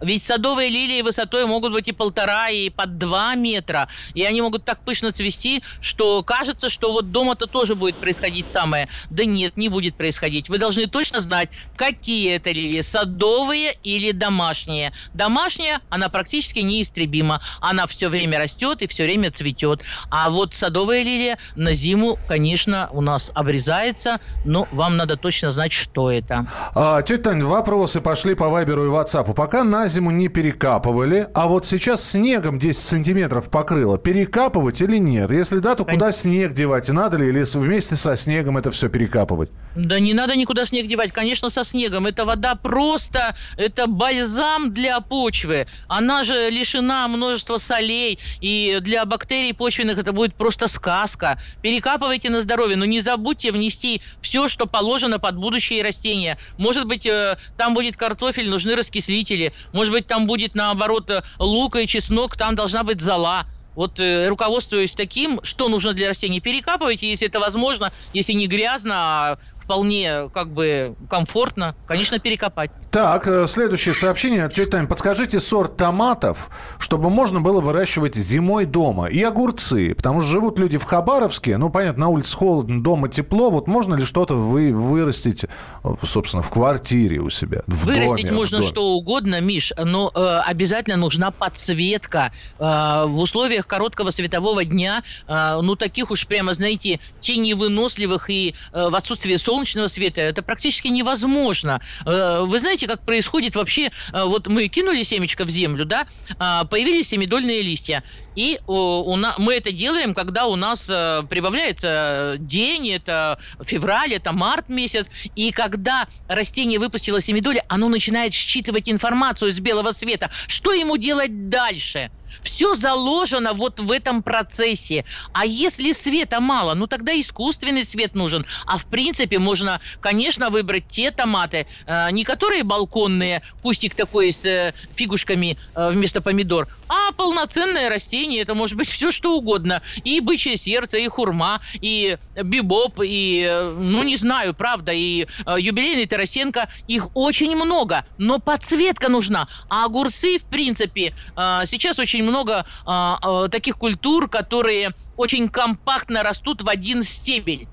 ведь 0.00 0.22
садовые 0.22 0.70
лилии 0.70 1.02
высотой 1.02 1.46
могут 1.46 1.72
быть 1.72 1.88
и 1.88 1.92
полтора, 1.92 2.50
и 2.50 2.70
под 2.70 2.98
два 2.98 3.34
метра. 3.34 3.88
И 4.14 4.24
они 4.24 4.40
могут 4.42 4.64
так 4.64 4.80
пышно 4.80 5.12
цвести, 5.12 5.62
что 5.80 6.22
кажется, 6.22 6.68
что 6.68 6.92
вот 6.92 7.10
дома-то 7.10 7.46
тоже 7.46 7.74
будет 7.74 7.96
происходить 7.96 8.50
самое. 8.50 8.88
Да 9.10 9.24
нет, 9.24 9.56
не 9.56 9.68
будет 9.68 9.94
происходить. 9.94 10.48
Вы 10.48 10.58
должны 10.58 10.86
точно 10.86 11.20
знать, 11.20 11.50
какие 11.76 12.34
это 12.34 12.50
лилии, 12.50 12.80
садовые 12.80 13.76
или 13.82 14.12
домашние. 14.12 14.92
Домашняя, 15.14 15.80
она 15.88 16.08
практически 16.08 16.60
неистребима. 16.60 17.40
Она 17.60 17.86
все 17.86 18.08
время 18.08 18.38
растет 18.38 18.82
и 18.82 18.86
все 18.86 19.04
время 19.04 19.30
цветет. 19.30 19.82
А 20.10 20.30
вот 20.30 20.54
садовая 20.54 21.02
лилия 21.02 21.38
на 21.56 21.72
зиму, 21.74 22.18
конечно, 22.28 22.88
у 22.92 23.00
нас 23.00 23.32
обрезается, 23.34 24.20
но 24.44 24.68
вам 24.72 24.96
надо 24.96 25.16
точно 25.16 25.50
знать, 25.50 25.72
что 25.72 26.10
это. 26.10 26.46
А, 26.74 27.02
тетя 27.02 27.30
Тань, 27.30 27.42
вопросы 27.42 28.00
пошли 28.00 28.34
по 28.34 28.48
Вайберу 28.48 28.84
и 28.84 28.88
Ватсапу. 28.88 29.34
Пока 29.34 29.64
на 29.64 29.87
зиму 29.88 30.10
не 30.10 30.28
перекапывали, 30.28 31.28
а 31.34 31.46
вот 31.48 31.66
сейчас 31.66 32.08
снегом 32.08 32.58
10 32.58 32.80
сантиметров 32.80 33.50
покрыло. 33.50 33.98
Перекапывать 33.98 34.80
или 34.80 34.98
нет? 34.98 35.30
Если 35.30 35.58
да, 35.58 35.74
то 35.74 35.84
куда 35.84 36.12
снег 36.12 36.52
девать? 36.52 36.88
Надо 36.88 37.16
ли 37.16 37.28
или 37.28 37.44
вместе 37.58 37.96
со 37.96 38.16
снегом 38.16 38.58
это 38.58 38.70
все 38.70 38.88
перекапывать? 38.88 39.50
Да 39.74 40.00
не 40.00 40.12
надо 40.12 40.36
никуда 40.36 40.66
снег 40.66 40.86
девать, 40.88 41.12
конечно, 41.12 41.50
со 41.50 41.64
снегом. 41.64 42.06
Это 42.06 42.24
вода 42.24 42.54
просто, 42.54 43.36
это 43.56 43.86
бальзам 43.86 44.72
для 44.72 45.00
почвы. 45.00 45.66
Она 45.88 46.24
же 46.24 46.50
лишена 46.50 47.06
множества 47.08 47.58
солей, 47.58 48.18
и 48.40 48.78
для 48.80 49.04
бактерий 49.04 49.54
почвенных 49.54 49.98
это 49.98 50.12
будет 50.12 50.34
просто 50.34 50.68
сказка. 50.68 51.38
Перекапывайте 51.62 52.30
на 52.30 52.40
здоровье, 52.40 52.76
но 52.76 52.84
не 52.84 53.00
забудьте 53.00 53.52
внести 53.52 54.02
все, 54.20 54.48
что 54.48 54.66
положено 54.66 55.18
под 55.18 55.36
будущие 55.36 55.82
растения. 55.82 56.38
Может 56.58 56.86
быть, 56.86 57.06
э, 57.06 57.36
там 57.56 57.74
будет 57.74 57.96
картофель, 57.96 58.50
нужны 58.50 58.74
раскислители. 58.74 59.52
Может 59.78 59.92
быть, 59.92 60.08
там 60.08 60.26
будет, 60.26 60.56
наоборот, 60.56 61.08
э, 61.08 61.22
лук 61.38 61.76
и 61.76 61.86
чеснок, 61.86 62.36
там 62.36 62.56
должна 62.56 62.82
быть 62.82 63.00
зола. 63.00 63.46
вот 63.76 64.00
э, 64.00 64.26
руководствуясь 64.26 64.92
таким, 64.96 65.38
что 65.44 65.68
нужно 65.68 65.92
для 65.92 66.08
растений, 66.08 66.40
перекапывайте, 66.40 67.08
если 67.08 67.28
это 67.28 67.38
возможно, 67.38 67.92
если 68.12 68.32
не 68.32 68.48
грязно, 68.48 68.94
а 68.96 69.38
вполне 69.68 70.30
как 70.32 70.54
бы 70.54 70.96
комфортно, 71.10 71.76
конечно, 71.86 72.18
перекопать. 72.18 72.70
Так, 72.90 73.28
э, 73.28 73.46
следующее 73.46 73.94
сообщение. 73.94 74.48
Тетя 74.48 74.70
Таня, 74.70 74.86
подскажите 74.86 75.40
сорт 75.40 75.76
томатов, 75.76 76.48
чтобы 76.78 77.10
можно 77.10 77.42
было 77.42 77.60
выращивать 77.60 78.14
зимой 78.14 78.64
дома. 78.64 79.08
И 79.08 79.22
огурцы, 79.22 79.94
потому 79.94 80.22
что 80.22 80.30
живут 80.30 80.58
люди 80.58 80.78
в 80.78 80.84
Хабаровске. 80.84 81.58
Ну, 81.58 81.68
понятно, 81.68 82.06
на 82.06 82.08
улице 82.08 82.34
холодно, 82.34 82.82
дома 82.82 83.10
тепло. 83.10 83.50
Вот 83.50 83.66
можно 83.66 83.94
ли 83.94 84.06
что-то 84.06 84.36
вы, 84.36 84.72
вырастить, 84.72 85.44
э, 85.44 85.88
собственно, 86.02 86.42
в 86.42 86.48
квартире 86.48 87.18
у 87.18 87.28
себя, 87.28 87.60
в 87.66 87.84
Вырастить 87.84 88.24
доме, 88.28 88.38
можно 88.38 88.58
в 88.58 88.60
доме? 88.60 88.72
что 88.72 88.92
угодно, 88.94 89.38
Миш, 89.42 89.74
но 89.76 90.10
э, 90.14 90.38
обязательно 90.46 90.96
нужна 90.96 91.30
подсветка. 91.30 92.32
Э, 92.58 93.04
в 93.06 93.18
условиях 93.20 93.66
короткого 93.66 94.12
светового 94.12 94.64
дня, 94.64 95.02
э, 95.26 95.60
ну, 95.60 95.76
таких 95.76 96.10
уж 96.10 96.26
прямо, 96.26 96.54
знаете, 96.54 97.00
теневыносливых 97.20 98.30
и 98.30 98.54
э, 98.72 98.88
в 98.88 98.96
отсутствии 98.96 99.36
солнечного 99.58 99.88
света, 99.88 100.20
это 100.20 100.42
практически 100.42 100.88
невозможно. 100.88 101.80
Э, 102.06 102.40
вы 102.42 102.58
знаете, 102.60 102.86
как 102.86 103.04
происходит 103.04 103.56
вообще, 103.56 103.86
э, 103.86 104.24
вот 104.24 104.46
мы 104.46 104.68
кинули 104.68 105.02
семечко 105.02 105.44
в 105.44 105.50
землю, 105.50 105.84
да, 105.84 106.06
э, 106.38 106.64
появились 106.70 107.08
семидольные 107.08 107.62
листья, 107.62 108.04
и 108.36 108.60
у 108.66 109.16
на- 109.16 109.34
мы 109.38 109.54
это 109.54 109.72
делаем, 109.72 110.14
когда 110.14 110.46
у 110.46 110.54
нас 110.54 110.86
э, 110.88 111.22
прибавляется 111.28 112.36
день, 112.38 112.88
это 112.90 113.38
февраль, 113.64 114.14
это 114.14 114.32
март 114.32 114.68
месяц, 114.68 115.06
и 115.34 115.50
когда 115.50 116.06
растение 116.28 116.78
выпустило 116.78 117.20
семидоли, 117.20 117.62
оно 117.68 117.88
начинает 117.88 118.32
считывать 118.34 118.88
информацию 118.88 119.50
из 119.50 119.58
белого 119.58 119.90
света. 119.90 120.30
Что 120.46 120.72
ему 120.72 120.96
делать 120.96 121.48
дальше? 121.48 122.10
Все 122.42 122.74
заложено 122.74 123.52
вот 123.52 123.80
в 123.80 123.90
этом 123.90 124.22
процессе. 124.22 125.04
А 125.32 125.44
если 125.44 125.92
света 125.92 126.40
мало, 126.40 126.74
ну 126.74 126.86
тогда 126.86 127.18
искусственный 127.18 127.84
свет 127.84 128.14
нужен. 128.14 128.46
А 128.66 128.78
в 128.78 128.86
принципе 128.86 129.38
можно, 129.38 129.80
конечно, 130.00 130.50
выбрать 130.50 130.88
те 130.88 131.10
томаты, 131.10 131.66
э, 131.86 132.10
не 132.10 132.24
которые 132.24 132.64
балконные, 132.64 133.42
кустик 133.62 133.94
такой 133.94 134.32
с 134.32 134.44
э, 134.44 134.74
фигушками 134.92 135.58
э, 135.74 135.90
вместо 135.90 136.20
помидор, 136.20 136.68
а 136.88 137.12
полноценное 137.12 137.88
растение. 137.88 138.42
Это 138.42 138.54
может 138.54 138.76
быть 138.76 138.88
все 138.88 139.10
что 139.10 139.36
угодно. 139.36 139.82
И 140.04 140.20
бычье 140.20 140.56
сердце, 140.56 140.98
и 140.98 141.08
хурма, 141.08 141.60
и 141.74 142.18
бибоп, 142.34 143.00
и, 143.04 143.46
э, 143.48 143.74
ну 143.78 144.02
не 144.02 144.16
знаю, 144.16 144.54
правда, 144.54 144.92
и 144.92 145.26
э, 145.46 145.56
юбилейный 145.58 146.06
Тарасенко. 146.06 146.68
Их 146.86 147.08
очень 147.14 147.54
много, 147.56 148.04
но 148.16 148.38
подсветка 148.38 149.08
нужна. 149.08 149.48
А 149.68 149.84
огурцы, 149.84 150.38
в 150.38 150.44
принципе, 150.44 151.14
э, 151.36 151.62
сейчас 151.66 151.98
очень 151.98 152.17
много 152.22 152.64
э, 152.86 152.90
э, 152.90 153.48
таких 153.50 153.76
культур, 153.76 154.28
которые 154.28 154.90
очень 155.16 155.48
компактно 155.48 156.22
растут 156.22 156.62
в 156.62 156.68
один 156.68 157.02
стебель. 157.02 157.68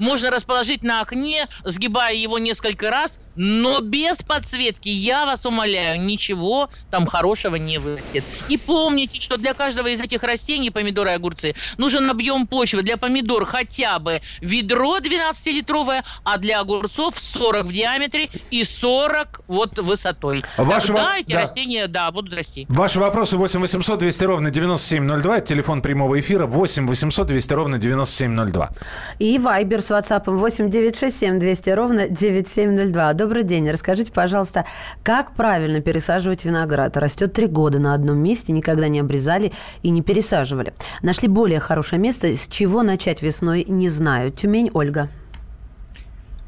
Можно 0.00 0.30
расположить 0.30 0.82
на 0.82 1.02
окне, 1.02 1.46
сгибая 1.64 2.14
его 2.14 2.38
несколько 2.38 2.90
раз, 2.90 3.20
но 3.36 3.80
без 3.80 4.18
подсветки, 4.22 4.88
я 4.88 5.24
вас 5.26 5.46
умоляю, 5.46 6.00
ничего 6.00 6.68
там 6.90 7.06
хорошего 7.06 7.54
не 7.56 7.78
вырастет. 7.78 8.24
И 8.48 8.56
помните, 8.56 9.20
что 9.20 9.36
для 9.36 9.54
каждого 9.54 9.86
из 9.86 10.00
этих 10.00 10.22
растений, 10.24 10.70
помидоры 10.70 11.10
и 11.10 11.14
огурцы, 11.14 11.54
нужен 11.78 12.10
объем 12.10 12.46
почвы. 12.46 12.82
Для 12.82 12.96
помидор 12.96 13.44
хотя 13.44 13.98
бы 13.98 14.20
ведро 14.40 14.98
12-литровое, 14.98 16.02
а 16.24 16.38
для 16.38 16.60
огурцов 16.60 17.18
40 17.18 17.66
в 17.66 17.72
диаметре 17.72 18.28
и 18.50 18.64
40 18.64 19.42
вот 19.46 19.78
высотой. 19.78 20.42
Ваши 20.56 20.88
Тогда 20.88 21.04
во- 21.12 21.18
эти 21.18 21.32
да. 21.32 21.42
растения, 21.42 21.86
да, 21.86 22.10
будут 22.10 22.34
расти. 22.34 22.66
Ваши 22.68 22.98
вопросы 22.98 23.36
8 23.36 23.60
800 23.60 23.98
200 23.98 24.24
ровно 24.24 24.50
9702. 24.50 25.36
Это 25.38 25.46
телефон 25.46 25.82
прямого 25.82 26.18
эфира 26.18 26.46
8 26.46 26.86
800 26.86 27.26
200 27.26 27.52
ровно 27.52 27.78
9702. 27.78 28.70
И 29.18 29.38
Вайбер 29.38 29.82
с 29.90 29.92
WhatsApp 29.92 30.30
8 30.30 30.70
967 30.70 31.40
200 31.40 31.70
ровно 31.70 32.08
9702. 32.08 33.12
Добрый 33.14 33.42
день. 33.42 33.68
Расскажите, 33.68 34.12
пожалуйста, 34.12 34.64
как 35.02 35.32
правильно 35.32 35.80
пересаживать 35.80 36.44
виноград? 36.44 36.96
Растет 36.96 37.32
три 37.32 37.48
года 37.48 37.80
на 37.80 37.92
одном 37.94 38.18
месте, 38.18 38.52
никогда 38.52 38.86
не 38.86 39.00
обрезали 39.00 39.50
и 39.82 39.90
не 39.90 40.02
пересаживали. 40.02 40.74
Нашли 41.02 41.26
более 41.26 41.58
хорошее 41.58 42.00
место. 42.00 42.28
С 42.36 42.46
чего 42.46 42.82
начать 42.82 43.20
весной, 43.20 43.64
не 43.66 43.88
знаю. 43.88 44.30
Тюмень, 44.30 44.70
Ольга. 44.74 45.08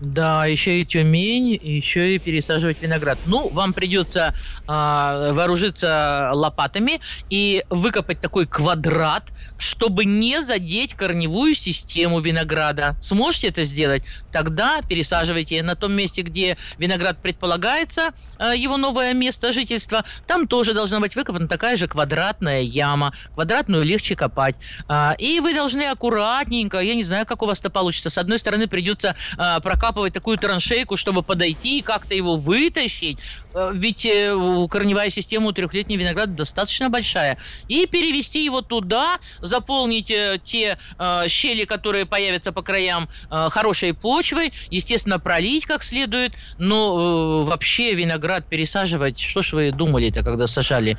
Да, 0.02 0.46
еще 0.46 0.80
и 0.80 0.84
Тюмень, 0.84 1.54
еще 1.62 2.16
и 2.16 2.18
пересаживать 2.18 2.82
виноград. 2.82 3.20
Ну, 3.26 3.48
вам 3.50 3.72
придется 3.72 4.34
а, 4.66 5.32
вооружиться 5.32 6.32
лопатами 6.34 7.00
и 7.30 7.62
выкопать 7.70 8.18
такой 8.18 8.46
квадрат, 8.48 9.28
чтобы 9.58 10.04
не 10.04 10.42
задеть 10.42 10.94
корневую 10.94 11.54
систему 11.54 12.18
винограда. 12.18 12.96
Сможете 13.00 13.46
это 13.46 13.62
сделать? 13.62 14.02
Тогда 14.32 14.80
пересаживайте 14.88 15.62
на 15.62 15.76
том 15.76 15.92
месте, 15.92 16.22
где 16.22 16.56
виноград 16.78 17.18
предполагается, 17.22 18.10
а, 18.38 18.56
его 18.56 18.78
новое 18.78 19.14
место 19.14 19.52
жительства. 19.52 20.04
Там 20.26 20.48
тоже 20.48 20.74
должна 20.74 20.98
быть 20.98 21.14
выкопана 21.14 21.46
такая 21.46 21.76
же 21.76 21.86
квадратная 21.86 22.62
яма. 22.62 23.12
Квадратную 23.34 23.84
легче 23.84 24.16
копать. 24.16 24.56
А, 24.88 25.14
и 25.16 25.38
вы 25.38 25.54
должны 25.54 25.84
аккуратненько, 25.84 26.80
я 26.80 26.96
не 26.96 27.04
знаю, 27.04 27.24
как 27.24 27.40
у 27.42 27.46
вас 27.46 27.60
это 27.60 27.70
получится. 27.70 28.10
С 28.10 28.18
одной 28.18 28.40
стороны, 28.40 28.66
придется 28.66 29.14
а, 29.38 29.60
прокапывать 29.60 29.91
такую 29.92 30.38
траншейку, 30.38 30.96
чтобы 30.96 31.22
подойти 31.22 31.78
и 31.78 31.82
как-то 31.82 32.14
его 32.14 32.36
вытащить. 32.36 33.18
Э, 33.54 33.70
Ведь 33.74 34.04
э, 34.06 34.66
корневая 34.70 35.10
система 35.10 35.48
у 35.48 35.52
трехлетнего 35.52 36.00
винограда 36.00 36.32
достаточно 36.32 36.88
большая. 36.90 37.38
И 37.68 37.86
перевести 37.86 38.44
его 38.44 38.62
туда, 38.62 39.18
заполнить 39.40 40.10
э, 40.10 40.38
те 40.42 40.78
э, 40.98 41.28
щели, 41.28 41.64
которые 41.64 42.06
появятся 42.06 42.52
по 42.52 42.62
краям, 42.62 43.08
э, 43.30 43.48
хорошей 43.50 43.94
почвой, 43.94 44.52
естественно, 44.70 45.18
пролить 45.18 45.66
как 45.66 45.82
следует. 45.82 46.34
Но 46.58 47.42
э, 47.44 47.48
вообще 47.48 47.94
виноград 47.94 48.46
пересаживать, 48.46 49.18
что 49.18 49.42
ж 49.42 49.52
вы 49.52 49.72
думали-то, 49.72 50.22
когда 50.22 50.46
сажали? 50.46 50.98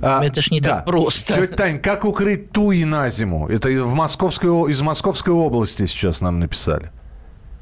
А, 0.00 0.24
Это 0.24 0.40
ж 0.40 0.50
не 0.50 0.60
да. 0.60 0.76
так 0.76 0.86
просто. 0.86 1.34
Тетя 1.34 1.56
Тань, 1.56 1.80
как 1.80 2.04
укрыть 2.04 2.52
туи 2.52 2.84
на 2.84 3.08
зиму? 3.08 3.48
Это 3.48 3.70
из 3.70 3.82
Московской, 3.82 4.70
из 4.70 4.80
Московской 4.80 5.32
области 5.32 5.86
сейчас 5.86 6.20
нам 6.20 6.40
написали. 6.40 6.90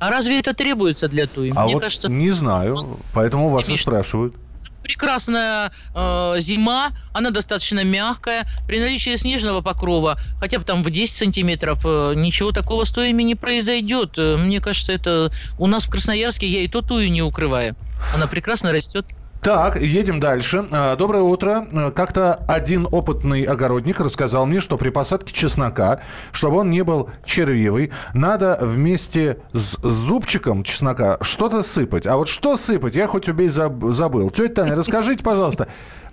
А 0.00 0.10
разве 0.10 0.40
это 0.40 0.54
требуется 0.54 1.08
для 1.08 1.26
туи? 1.26 1.52
А 1.54 1.64
Мне 1.64 1.74
вот 1.74 1.82
кажется, 1.82 2.08
не 2.10 2.30
знаю, 2.30 2.98
поэтому 3.12 3.50
вас 3.50 3.68
и 3.68 3.76
спрашивают. 3.76 4.34
прекрасная 4.82 5.72
э, 5.94 6.36
зима, 6.40 6.90
она 7.12 7.30
достаточно 7.30 7.84
мягкая. 7.84 8.46
При 8.66 8.80
наличии 8.80 9.14
снежного 9.16 9.60
покрова, 9.60 10.18
хотя 10.40 10.58
бы 10.58 10.64
там 10.64 10.82
в 10.82 10.90
10 10.90 11.14
сантиметров, 11.14 11.80
э, 11.84 12.14
ничего 12.16 12.50
такого 12.50 12.86
с 12.86 12.90
туями 12.90 13.22
не 13.22 13.34
произойдет. 13.34 14.14
Э, 14.16 14.36
Мне 14.38 14.60
кажется, 14.60 14.92
это 14.92 15.30
у 15.58 15.66
нас 15.66 15.84
в 15.86 15.90
Красноярске 15.90 16.46
я 16.46 16.60
и 16.60 16.68
то 16.68 16.80
тую 16.80 17.10
не 17.12 17.20
укрываю. 17.22 17.76
Она 18.14 18.26
прекрасно 18.26 18.72
растет. 18.72 19.06
Так, 19.42 19.80
едем 19.80 20.20
дальше. 20.20 20.66
А, 20.70 20.96
Доброе 20.96 21.22
утро. 21.22 21.66
А, 21.72 21.90
Как-то 21.90 22.34
один 22.46 22.86
опытный 22.90 23.42
огородник 23.44 23.98
рассказал 24.00 24.44
мне, 24.44 24.60
что 24.60 24.76
при 24.76 24.90
посадке 24.90 25.32
чеснока, 25.32 26.00
чтобы 26.30 26.58
он 26.58 26.68
не 26.70 26.82
был 26.84 27.08
червивый, 27.24 27.90
надо 28.12 28.58
вместе 28.60 29.38
с 29.54 29.78
зубчиком 29.82 30.62
чеснока 30.62 31.16
что-то 31.22 31.62
сыпать. 31.62 32.06
А 32.06 32.16
вот 32.18 32.28
что 32.28 32.58
сыпать, 32.58 32.94
я 32.96 33.06
хоть 33.06 33.30
убей 33.30 33.48
заб- 33.48 33.92
забыл. 33.92 34.28
Тетя 34.30 34.56
Таня, 34.62 34.76
расскажите, 34.76 35.24
пожалуйста, 35.24 35.68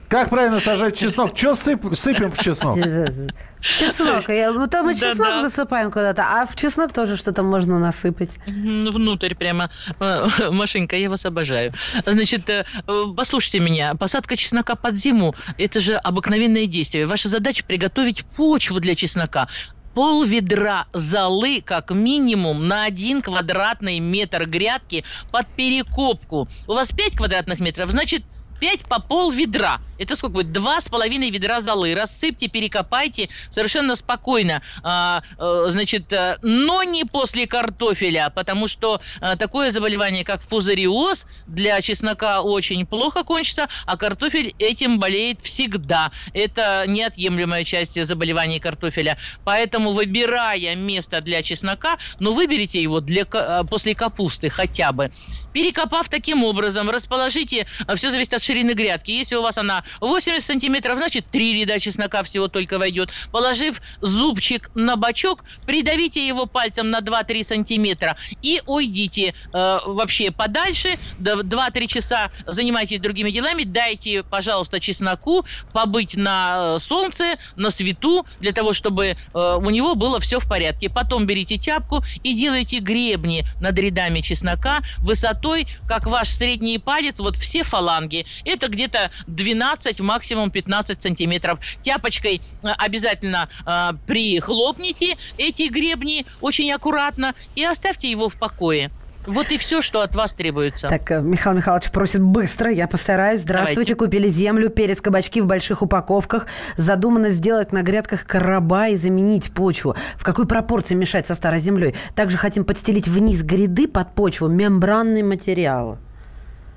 как 0.10 0.30
правильно 0.30 0.60
сажать 0.60 0.98
чеснок? 0.98 1.38
Что 1.38 1.52
сып- 1.52 1.93
сыпем 1.93 2.32
в 2.32 2.39
чеснок? 2.39 2.76
В 2.78 3.62
чеснок. 3.62 4.30
Я- 4.30 4.52
ну, 4.52 4.67
то 4.67 4.84
мы 4.84 4.96
чеснок 4.96 5.41
засыпаем 5.41 5.91
куда-то, 5.91 6.24
а 6.24 6.46
в 6.46 6.56
чеснок 6.56 6.93
тоже 6.93 7.17
что-то 7.17 7.43
можно 7.43 7.78
насыпать. 7.80 8.38
Внутрь 8.46 9.36
прямо. 9.36 9.70
Э, 10.00 10.28
Машенька, 10.52 10.96
я 10.96 11.10
вас 11.10 11.26
обожаю. 11.26 11.74
Значит, 12.06 12.50
э, 12.50 12.65
э, 12.88 13.04
послушайте 13.15 13.60
меня. 13.60 13.96
Посадка 13.96 14.38
чеснока 14.38 14.76
под 14.76 14.96
зиму– 14.96 15.36
это 15.58 15.80
же 15.80 15.96
обыкновенное 15.96 16.67
действие. 16.67 17.06
Ваша 17.06 17.28
задача– 17.28 17.63
приготовить 17.67 18.26
почву 18.26 18.80
для 18.80 18.96
чеснока. 18.96 19.48
Пол 19.93 20.24
ведра 20.24 20.86
золы 20.93 21.62
как 21.65 21.89
минимум 21.89 22.67
на 22.67 22.86
один 22.86 23.22
квадратный 23.22 24.00
метр 24.00 24.46
грядки 24.48 25.04
под 25.32 25.48
перекопку. 25.48 26.48
У 26.67 26.74
вас 26.74 26.91
5 26.91 27.17
квадратных 27.17 27.60
метров, 27.60 27.89
значит 27.89 28.24
5 28.60 28.86
по 28.86 29.00
пол 29.00 29.32
ведра. 29.32 29.80
Это 29.98 30.15
сколько 30.15 30.34
будет? 30.34 30.52
Два 30.52 30.80
с 30.80 30.89
половиной 30.89 31.30
ведра 31.30 31.62
золы. 31.62 31.96
Рассыпьте, 31.96 32.48
перекопайте 32.48 33.30
совершенно 33.50 33.96
спокойно. 33.96 34.62
А, 34.84 35.22
э, 35.38 35.65
значит, 35.70 36.13
э, 36.13 36.38
но 36.41 36.84
не 36.84 37.04
после 37.04 37.48
картофеля, 37.48 38.32
потому 38.34 38.67
что 38.67 39.02
э, 39.22 39.36
такое 39.38 39.72
заболевание, 39.72 40.24
как 40.24 40.41
фузариоз, 40.41 41.26
для 41.48 41.82
чеснока 41.82 42.41
очень 42.41 42.86
плохо 42.86 43.24
кончится, 43.24 43.67
а 43.86 43.98
картофель 43.98 44.54
этим 44.60 45.00
болеет 45.00 45.39
всегда. 45.39 46.12
Это 46.34 46.86
неотъемлемая 46.88 47.63
часть 47.63 48.04
заболеваний 48.04 48.60
картофеля. 48.60 49.17
Поэтому, 49.43 49.93
выбирая 49.93 50.76
место 50.76 51.22
для 51.22 51.41
чеснока, 51.41 51.98
ну, 52.20 52.34
выберите 52.34 52.82
его 52.82 53.00
для, 53.00 53.26
после 53.26 53.96
капусты 53.96 54.50
хотя 54.50 54.91
бы. 54.91 55.12
Перекопав 55.53 56.10
таким 56.10 56.43
образом, 56.43 56.89
расположите, 56.89 57.67
все 57.95 58.12
зависит 58.12 58.33
от 58.33 58.43
ширины 58.43 58.71
грядки. 58.73 59.12
Если 59.12 59.36
у 59.36 59.41
вас 59.41 59.57
она 59.57 59.83
80 60.01 60.43
сантиметров, 60.43 60.97
значит 60.97 61.25
3 61.31 61.62
ряда 61.62 61.79
чеснока 61.79 62.23
всего 62.23 62.47
только 62.47 62.77
войдет. 62.77 63.10
Положив 63.31 63.81
зубчик 64.01 64.69
на 64.75 64.95
бачок, 64.95 65.43
придавите 65.65 66.25
его 66.25 66.45
пальцем 66.45 66.89
на 66.91 66.99
2-3 66.99 67.43
сантиметра 67.43 68.17
и 68.41 68.62
уйдите 68.67 69.33
э, 69.53 69.79
вообще 69.86 70.31
подальше. 70.31 70.97
2-3 71.19 71.88
часа 71.88 72.31
занимайтесь 72.45 72.99
другими 72.99 73.31
делами. 73.31 73.63
Дайте, 73.63 74.23
пожалуйста, 74.23 74.79
чесноку 74.79 75.45
побыть 75.73 76.15
на 76.15 76.75
э, 76.75 76.79
солнце, 76.79 77.38
на 77.55 77.71
свету, 77.71 78.25
для 78.39 78.51
того, 78.51 78.73
чтобы 78.73 79.05
э, 79.07 79.15
у 79.33 79.69
него 79.69 79.95
было 79.95 80.19
все 80.19 80.39
в 80.39 80.47
порядке. 80.47 80.89
Потом 80.89 81.25
берите 81.25 81.57
тяпку 81.57 82.03
и 82.23 82.33
делайте 82.33 82.79
гребни 82.79 83.45
над 83.60 83.77
рядами 83.79 84.21
чеснока 84.21 84.81
высотой, 84.99 85.37
как 85.86 86.06
ваш 86.06 86.30
средний 86.30 86.78
палец, 86.80 87.19
вот 87.19 87.36
все 87.38 87.63
фаланги. 87.63 88.26
Это 88.45 88.67
где-то 88.67 89.12
12, 89.28 90.00
максимум 90.00 90.52
15 90.52 91.02
сантиметров. 91.02 91.60
Тяпочкой 91.82 92.41
э, 92.63 92.67
обязательно 92.78 93.50
э, 93.65 93.91
прихлопните 94.06 95.15
эти 95.38 95.69
гребни 95.69 96.26
очень 96.39 96.71
аккуратно 96.71 97.34
и 97.56 97.63
оставьте 97.63 98.10
его 98.10 98.30
в 98.30 98.38
покое. 98.38 98.91
Вот 99.27 99.51
и 99.51 99.57
все, 99.57 99.81
что 99.81 100.01
от 100.01 100.15
вас 100.15 100.33
требуется. 100.33 100.87
Так, 100.87 101.11
э, 101.11 101.21
Михаил 101.21 101.57
Михайлович 101.57 101.91
просит 101.91 102.21
быстро, 102.21 102.71
я 102.71 102.87
постараюсь. 102.87 103.41
Здравствуйте, 103.41 103.93
Давайте. 103.93 103.95
купили 103.95 104.27
землю, 104.29 104.69
перец, 104.69 105.01
кабачки 105.01 105.41
в 105.41 105.45
больших 105.45 105.81
упаковках. 105.81 106.47
Задумано 106.77 107.29
сделать 107.29 107.73
на 107.73 107.83
грядках 107.83 108.25
короба 108.25 108.87
и 108.87 108.95
заменить 108.95 109.51
почву. 109.51 109.95
В 110.15 110.23
какой 110.23 110.47
пропорции 110.47 110.95
мешать 110.95 111.25
со 111.25 111.35
старой 111.35 111.59
землей? 111.59 111.93
Также 112.15 112.37
хотим 112.37 112.63
подстелить 112.63 113.09
вниз 113.09 113.43
гряды 113.43 113.87
под 113.89 114.15
почву 114.15 114.47
мембранный 114.47 115.23
материал. 115.23 115.97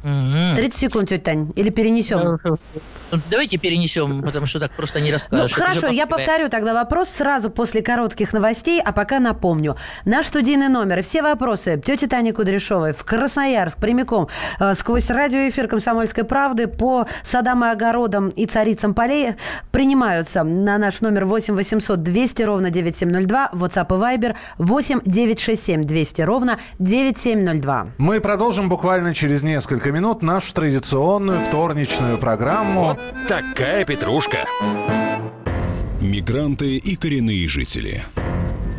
30 0.03 0.75
секунд, 0.75 1.09
тетя 1.09 1.25
Тань. 1.25 1.51
Или 1.57 1.71
перенесем? 1.71 2.39
Давайте 3.31 3.59
перенесем, 3.59 4.23
потому 4.23 4.47
что 4.47 4.61
так 4.61 4.73
просто 4.73 5.01
не 5.01 5.11
расскажешь. 5.13 5.57
Ну, 5.57 5.65
хорошо, 5.65 5.89
я 5.89 6.07
повторю 6.07 6.49
тогда 6.49 6.75
вопрос 6.75 7.09
сразу 7.09 7.51
после 7.51 7.83
коротких 7.83 8.33
новостей, 8.33 8.81
а 8.81 8.93
пока 8.93 9.19
напомню. 9.19 9.77
Наш 10.05 10.27
студийный 10.27 10.69
номер 10.69 11.01
и 11.01 11.03
все 11.03 11.23
вопросы 11.23 11.81
тети 11.85 12.07
Тани 12.07 12.33
Кудряшовой 12.33 12.93
в 12.93 13.05
Красноярск 13.05 13.79
прямиком 13.79 14.29
э, 14.59 14.75
сквозь 14.75 15.11
радиоэфир 15.11 15.69
«Комсомольской 15.69 16.25
правды» 16.25 16.67
по 16.67 17.07
садам 17.23 17.65
и 17.65 17.69
огородам 17.69 18.29
и 18.29 18.47
царицам 18.47 18.95
полей 18.95 19.35
принимаются 19.73 20.45
на 20.45 20.79
наш 20.79 21.01
номер 21.01 21.25
8 21.25 21.55
800 21.55 22.03
200 22.03 22.43
ровно 22.43 22.71
9702, 22.71 23.51
WhatsApp 23.55 23.87
и 23.87 24.19
Viber 24.19 24.37
8 24.59 25.01
967 25.05 25.85
200 25.85 26.23
ровно 26.23 26.59
9702. 26.79 27.89
Мы 27.99 28.21
продолжим 28.21 28.69
буквально 28.69 29.15
через 29.15 29.43
несколько 29.43 29.90
минут 29.93 30.23
нашу 30.23 30.55
традиционную 30.55 31.41
вторничную 31.41 32.19
программу 32.19 32.85
вот 32.85 32.99
такая 33.29 33.85
петрушка. 33.85 34.47
Мигранты 36.01 36.77
и 36.77 36.97
коренные 36.97 37.47
жители. 37.49 38.03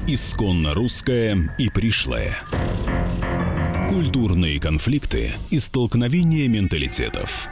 Исконно 0.07 0.73
русская 0.73 1.53
и 1.57 1.69
пришлая. 1.69 2.35
Культурные 3.89 4.59
конфликты 4.59 5.33
и 5.49 5.59
столкновения 5.59 6.47
менталитетов. 6.47 7.49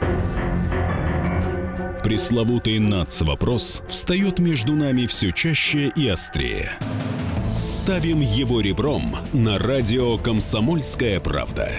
Пресловутый 2.02 2.78
НАЦ-вопрос 2.78 3.82
встает 3.88 4.38
между 4.38 4.74
нами 4.74 5.06
все 5.06 5.32
чаще 5.32 5.92
и 5.94 6.08
острее. 6.08 6.72
Ставим 7.56 8.20
его 8.20 8.60
ребром 8.60 9.16
на 9.32 9.58
радио 9.58 10.16
«Комсомольская 10.16 11.20
правда». 11.20 11.70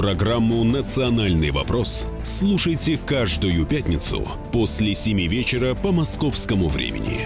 Программу 0.00 0.64
«Национальный 0.64 1.50
вопрос» 1.50 2.06
слушайте 2.22 2.98
каждую 3.04 3.66
пятницу 3.66 4.26
после 4.50 4.94
7 4.94 5.28
вечера 5.28 5.74
по 5.74 5.92
московскому 5.92 6.68
времени. 6.68 7.20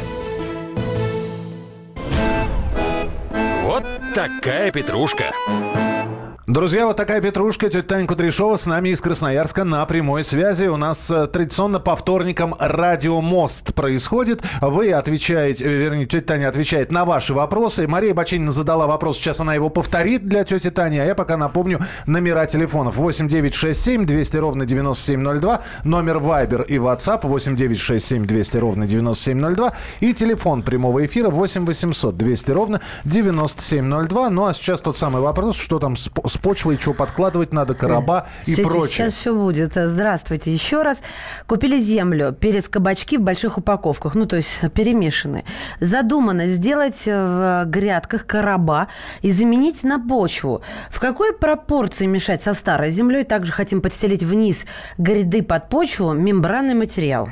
Вот 3.62 3.84
такая 4.12 4.72
петрушка. 4.72 5.32
Друзья, 6.46 6.86
вот 6.86 6.98
такая 6.98 7.22
петрушка. 7.22 7.70
Тетя 7.70 7.80
Таня 7.80 8.06
Кудряшова 8.06 8.58
с 8.58 8.66
нами 8.66 8.90
из 8.90 9.00
Красноярска 9.00 9.64
на 9.64 9.86
прямой 9.86 10.24
связи. 10.24 10.66
У 10.66 10.76
нас 10.76 11.10
э, 11.10 11.26
традиционно 11.26 11.80
по 11.80 11.96
вторникам 11.96 12.54
радиомост 12.58 13.72
происходит. 13.74 14.42
Вы 14.60 14.92
отвечаете, 14.92 15.64
э, 15.64 15.68
вернее, 15.68 16.04
тетя 16.04 16.26
Таня 16.26 16.48
отвечает 16.50 16.92
на 16.92 17.06
ваши 17.06 17.32
вопросы. 17.32 17.88
Мария 17.88 18.12
Бачинина 18.12 18.52
задала 18.52 18.86
вопрос, 18.86 19.16
сейчас 19.16 19.40
она 19.40 19.54
его 19.54 19.70
повторит 19.70 20.26
для 20.26 20.44
тети 20.44 20.68
Тани. 20.68 20.98
А 20.98 21.06
я 21.06 21.14
пока 21.14 21.38
напомню 21.38 21.80
номера 22.04 22.44
телефонов. 22.44 22.98
8967 22.98 24.04
200 24.04 24.36
ровно 24.36 24.66
9702. 24.66 25.62
Номер 25.84 26.18
Viber 26.18 26.66
и 26.66 26.76
WhatsApp 26.76 27.20
8967 27.22 28.26
200 28.26 28.56
ровно 28.58 28.86
9702. 28.86 29.72
И 30.00 30.12
телефон 30.12 30.62
прямого 30.62 31.06
эфира 31.06 31.30
8 31.30 31.64
800 31.64 32.14
200 32.18 32.50
ровно 32.50 32.82
9702. 33.06 34.28
Ну 34.28 34.44
а 34.44 34.52
сейчас 34.52 34.82
тот 34.82 34.98
самый 34.98 35.22
вопрос, 35.22 35.56
что 35.56 35.78
там 35.78 35.96
с 35.96 36.10
с 36.34 36.36
почвой, 36.36 36.76
что 36.76 36.92
подкладывать 36.92 37.52
надо, 37.52 37.74
короба 37.74 38.26
и 38.44 38.54
Сейчас, 38.54 38.66
прочее. 38.66 38.88
Сейчас 38.88 39.14
все 39.14 39.34
будет. 39.34 39.74
Здравствуйте 39.74 40.52
еще 40.52 40.82
раз. 40.82 41.02
Купили 41.46 41.78
землю, 41.78 42.32
перец, 42.32 42.68
кабачки 42.68 43.16
в 43.16 43.22
больших 43.22 43.58
упаковках, 43.58 44.14
ну, 44.14 44.26
то 44.26 44.36
есть 44.36 44.60
перемешанные. 44.74 45.44
Задумано 45.80 46.46
сделать 46.46 47.06
в 47.06 47.64
грядках 47.66 48.26
короба 48.26 48.88
и 49.22 49.30
заменить 49.30 49.84
на 49.84 50.00
почву. 50.00 50.62
В 50.90 51.00
какой 51.00 51.32
пропорции 51.32 52.06
мешать 52.06 52.42
со 52.42 52.52
старой 52.54 52.90
землей? 52.90 53.24
Также 53.24 53.52
хотим 53.52 53.80
подселить 53.80 54.22
вниз 54.22 54.66
гряды 54.98 55.42
под 55.42 55.68
почву 55.68 56.12
мембранный 56.12 56.74
материал. 56.74 57.28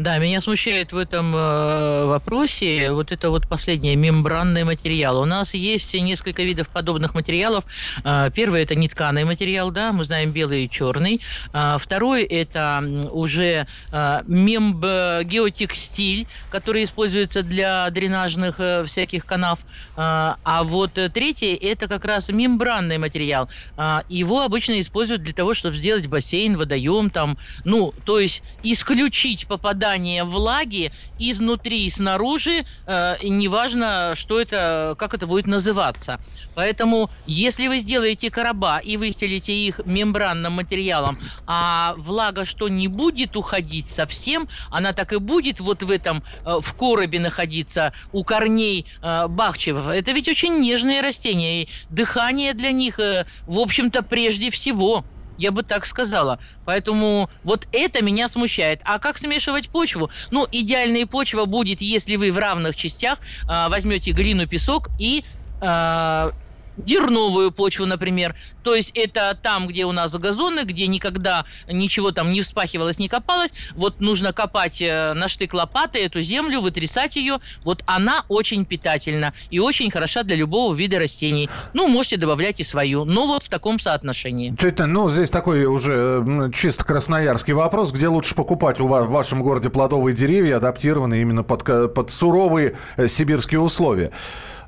Да, 0.00 0.16
меня 0.16 0.40
смущает 0.40 0.92
в 0.92 0.96
этом 0.96 1.36
э, 1.36 2.06
вопросе 2.06 2.90
вот 2.90 3.12
это 3.12 3.28
вот 3.28 3.46
последнее 3.46 3.96
мембранный 3.96 4.64
материал. 4.64 5.20
У 5.20 5.26
нас 5.26 5.52
есть 5.52 5.92
несколько 5.92 6.42
видов 6.42 6.70
подобных 6.70 7.12
материалов. 7.12 7.64
Э, 8.02 8.30
первый 8.34 8.62
это 8.62 8.74
нетканый 8.74 9.24
материал, 9.24 9.70
да, 9.70 9.92
мы 9.92 10.04
знаем 10.04 10.30
белый 10.30 10.64
и 10.64 10.70
черный. 10.70 11.20
Э, 11.52 11.76
второй 11.78 12.22
это 12.22 12.82
уже 13.12 13.66
э, 13.92 14.22
мембгеотекстиль, 14.26 16.26
который 16.48 16.84
используется 16.84 17.42
для 17.42 17.90
дренажных 17.90 18.58
э, 18.58 18.86
всяких 18.86 19.26
канав. 19.26 19.58
Э, 19.98 20.36
а 20.42 20.62
вот 20.64 20.92
третий 21.12 21.54
это 21.54 21.88
как 21.88 22.06
раз 22.06 22.30
мембранный 22.30 22.96
материал. 22.96 23.50
Э, 23.76 24.00
его 24.08 24.44
обычно 24.44 24.80
используют 24.80 25.24
для 25.24 25.34
того, 25.34 25.52
чтобы 25.52 25.76
сделать 25.76 26.06
бассейн, 26.06 26.56
водоем 26.56 27.10
там, 27.10 27.36
ну, 27.64 27.92
то 28.06 28.18
есть 28.18 28.42
исключить 28.62 29.46
попадание 29.46 29.89
попадание 29.90 30.24
влаги 30.24 30.92
изнутри 31.18 31.86
и 31.86 31.90
снаружи, 31.90 32.64
э, 32.86 33.16
неважно, 33.22 34.12
что 34.14 34.40
это, 34.40 34.94
как 34.98 35.14
это 35.14 35.26
будет 35.26 35.46
называться. 35.46 36.20
Поэтому, 36.54 37.10
если 37.26 37.68
вы 37.68 37.80
сделаете 37.80 38.30
короба 38.30 38.78
и 38.78 38.96
выстелите 38.96 39.52
их 39.52 39.80
мембранным 39.84 40.52
материалом, 40.52 41.16
а 41.46 41.94
влага 41.96 42.44
что 42.44 42.68
не 42.68 42.88
будет 42.88 43.36
уходить 43.36 43.86
совсем, 43.86 44.48
она 44.70 44.92
так 44.92 45.12
и 45.12 45.18
будет 45.18 45.60
вот 45.60 45.82
в 45.82 45.90
этом, 45.90 46.22
э, 46.44 46.60
в 46.60 46.74
коробе 46.74 47.18
находиться 47.18 47.92
у 48.12 48.22
корней 48.24 48.86
э, 49.02 49.26
бахчевых. 49.28 49.88
Это 49.88 50.12
ведь 50.12 50.28
очень 50.28 50.60
нежные 50.60 51.00
растения, 51.00 51.62
и 51.62 51.68
дыхание 51.88 52.54
для 52.54 52.70
них, 52.70 53.00
э, 53.00 53.24
в 53.46 53.58
общем-то, 53.58 54.02
прежде 54.02 54.50
всего– 54.50 55.04
я 55.40 55.52
бы 55.52 55.62
так 55.62 55.86
сказала. 55.86 56.38
Поэтому 56.64 57.30
вот 57.42 57.66
это 57.72 58.02
меня 58.02 58.28
смущает. 58.28 58.80
А 58.84 58.98
как 58.98 59.18
смешивать 59.18 59.70
почву? 59.70 60.10
Ну, 60.30 60.46
идеальная 60.50 61.06
почва 61.06 61.46
будет, 61.46 61.80
если 61.80 62.16
вы 62.16 62.30
в 62.30 62.38
равных 62.38 62.76
частях 62.76 63.18
э, 63.48 63.68
возьмете 63.68 64.12
глину, 64.12 64.46
песок 64.46 64.88
и 64.98 65.24
э, 65.62 66.30
дерновую 66.76 67.52
почву, 67.52 67.86
например. 67.86 68.34
То 68.62 68.74
есть 68.74 68.92
это 68.94 69.38
там, 69.40 69.66
где 69.66 69.84
у 69.84 69.92
нас 69.92 70.14
газоны, 70.14 70.64
где 70.64 70.86
никогда 70.86 71.44
ничего 71.68 72.12
там 72.12 72.32
не 72.32 72.42
вспахивалось, 72.42 72.98
не 72.98 73.08
копалось. 73.08 73.50
Вот 73.74 74.00
нужно 74.00 74.32
копать 74.32 74.80
э, 74.80 75.14
на 75.14 75.28
штык 75.28 75.54
лопаты 75.54 75.98
эту 76.04 76.20
землю, 76.22 76.60
вытрясать 76.60 77.16
ее. 77.16 77.38
Вот 77.64 77.82
она 77.86 78.24
очень 78.28 78.64
питательна 78.64 79.32
и 79.50 79.58
очень 79.58 79.90
хороша 79.90 80.22
для 80.22 80.36
любого 80.36 80.74
вида 80.74 80.98
растений. 80.98 81.48
Ну, 81.72 81.88
можете 81.88 82.16
добавлять 82.16 82.60
и 82.60 82.64
свою, 82.64 83.04
но 83.04 83.26
вот 83.26 83.42
в 83.42 83.48
таком 83.48 83.78
соотношении. 83.78 84.54
Тетя, 84.58 84.86
ну, 84.86 85.08
здесь 85.08 85.30
такой 85.30 85.64
уже 85.64 86.50
чисто 86.54 86.84
красноярский 86.84 87.52
вопрос. 87.52 87.92
Где 87.92 88.08
лучше 88.08 88.34
покупать 88.34 88.80
у 88.80 88.86
вас 88.86 89.06
в 89.06 89.10
вашем 89.10 89.42
городе 89.42 89.70
плодовые 89.70 90.14
деревья, 90.14 90.56
адаптированные 90.56 91.22
именно 91.22 91.42
под, 91.42 91.94
под 91.94 92.10
суровые 92.10 92.76
э, 92.96 93.08
сибирские 93.08 93.60
условия? 93.60 94.12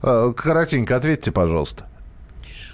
Э, 0.03 0.33
коротенько 0.37 0.97
ответьте, 0.97 1.33
пожалуйста. 1.33 1.87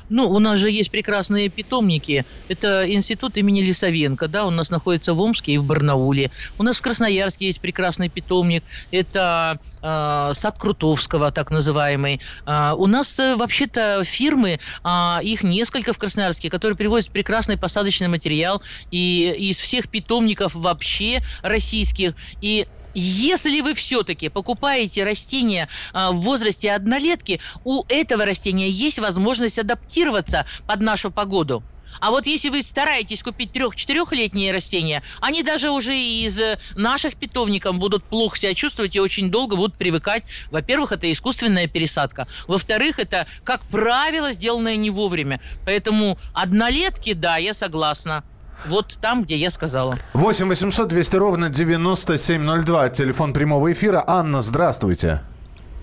Ну, 0.08 0.30
у 0.30 0.38
нас 0.38 0.58
же 0.58 0.70
есть 0.70 0.90
прекрасные 0.90 1.48
питомники. 1.48 2.24
Это 2.48 2.90
институт 2.90 3.36
имени 3.36 3.60
Лисовенко, 3.60 4.28
да, 4.28 4.46
у 4.46 4.50
нас 4.50 4.70
находится 4.70 5.14
в 5.14 5.20
Омске 5.20 5.52
и 5.52 5.58
в 5.58 5.64
Барнауле. 5.64 6.30
У 6.58 6.62
нас 6.62 6.78
в 6.78 6.82
Красноярске 6.82 7.46
есть 7.46 7.60
прекрасный 7.60 8.08
питомник. 8.08 8.64
Это 8.90 9.58
э, 9.82 10.30
сад 10.34 10.58
Крутовского, 10.58 11.30
так 11.30 11.50
называемый. 11.50 12.20
Э, 12.46 12.72
у 12.76 12.86
нас 12.86 13.18
э, 13.18 13.36
вообще-то 13.36 14.02
фирмы, 14.04 14.58
э, 14.84 15.18
их 15.22 15.42
несколько 15.42 15.92
в 15.92 15.98
Красноярске, 15.98 16.50
которые 16.50 16.76
привозят 16.76 17.10
прекрасный 17.10 17.58
посадочный 17.58 18.08
материал 18.08 18.62
и 18.90 19.34
из 19.38 19.58
всех 19.58 19.88
питомников 19.88 20.54
вообще 20.54 21.22
российских. 21.42 22.14
И 22.40 22.66
если 22.98 23.60
вы 23.60 23.74
все-таки 23.74 24.28
покупаете 24.28 25.04
растения 25.04 25.68
а, 25.92 26.12
в 26.12 26.20
возрасте 26.20 26.72
однолетки, 26.72 27.40
у 27.64 27.84
этого 27.88 28.24
растения 28.24 28.68
есть 28.68 28.98
возможность 28.98 29.58
адаптироваться 29.58 30.46
под 30.66 30.80
нашу 30.80 31.10
погоду. 31.10 31.62
А 32.00 32.10
вот 32.10 32.26
если 32.26 32.48
вы 32.48 32.62
стараетесь 32.62 33.22
купить 33.22 33.52
трех-четырехлетние 33.52 34.52
растения, 34.52 35.02
они 35.20 35.42
даже 35.42 35.70
уже 35.70 35.96
из 35.96 36.40
наших 36.74 37.16
питомников 37.16 37.76
будут 37.76 38.04
плохо 38.04 38.38
себя 38.38 38.54
чувствовать 38.54 38.94
и 38.94 39.00
очень 39.00 39.30
долго 39.30 39.56
будут 39.56 39.76
привыкать. 39.76 40.24
Во-первых, 40.50 40.92
это 40.92 41.10
искусственная 41.10 41.66
пересадка. 41.66 42.28
Во-вторых, 42.46 42.98
это, 42.98 43.26
как 43.44 43.64
правило, 43.66 44.32
сделанное 44.32 44.76
не 44.76 44.90
вовремя. 44.90 45.40
Поэтому 45.64 46.18
однолетки, 46.34 47.14
да, 47.14 47.36
я 47.38 47.54
согласна. 47.54 48.24
Вот 48.66 48.98
там, 49.00 49.22
где 49.22 49.36
я 49.36 49.50
сказала. 49.50 49.96
8 50.14 50.48
800 50.48 50.88
200 50.88 51.16
ровно 51.16 51.48
9702. 51.48 52.88
Телефон 52.90 53.32
прямого 53.32 53.72
эфира. 53.72 54.02
Анна, 54.06 54.40
здравствуйте. 54.40 55.20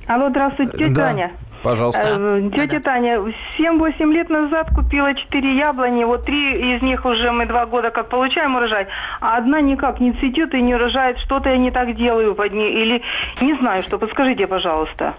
Алло, 0.07 0.29
здравствуйте, 0.29 0.71
тетя 0.77 0.91
Да. 0.93 1.07
Таня. 1.09 1.31
Пожалуйста. 1.63 2.15
Э, 2.19 2.49
Тетя 2.53 2.79
Таня, 2.79 3.33
7-8 3.57 4.13
лет 4.13 4.29
назад 4.29 4.69
купила 4.69 5.15
4 5.15 5.57
яблони, 5.57 6.03
вот 6.03 6.23
три 6.23 6.75
из 6.75 6.83
них 6.83 7.03
уже 7.05 7.31
мы 7.31 7.47
два 7.47 7.65
года 7.65 7.89
как 7.89 8.09
получаем 8.09 8.55
урожай, 8.55 8.85
а 9.19 9.37
одна 9.37 9.61
никак 9.61 9.99
не 9.99 10.13
цветет 10.13 10.53
и 10.53 10.61
не 10.61 10.75
урожает, 10.75 11.17
что-то 11.17 11.49
я 11.49 11.57
не 11.57 11.71
так 11.71 11.95
делаю 11.95 12.35
под 12.35 12.53
ней, 12.53 12.71
или 12.71 13.01
не 13.41 13.57
знаю 13.57 13.81
что, 13.81 13.97
подскажите, 13.97 14.45
пожалуйста. 14.45 15.15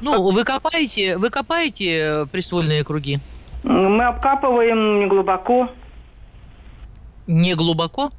Ну, 0.00 0.30
вы 0.32 0.42
копаете, 0.44 1.18
вы 1.18 1.28
копаете 1.28 1.98
э, 1.98 2.26
приствольные 2.32 2.82
круги? 2.82 3.20
Мы 3.62 4.04
обкапываем 4.04 5.00
неглубоко. 5.00 5.68
Не 7.26 7.54
глубоко? 7.54 8.10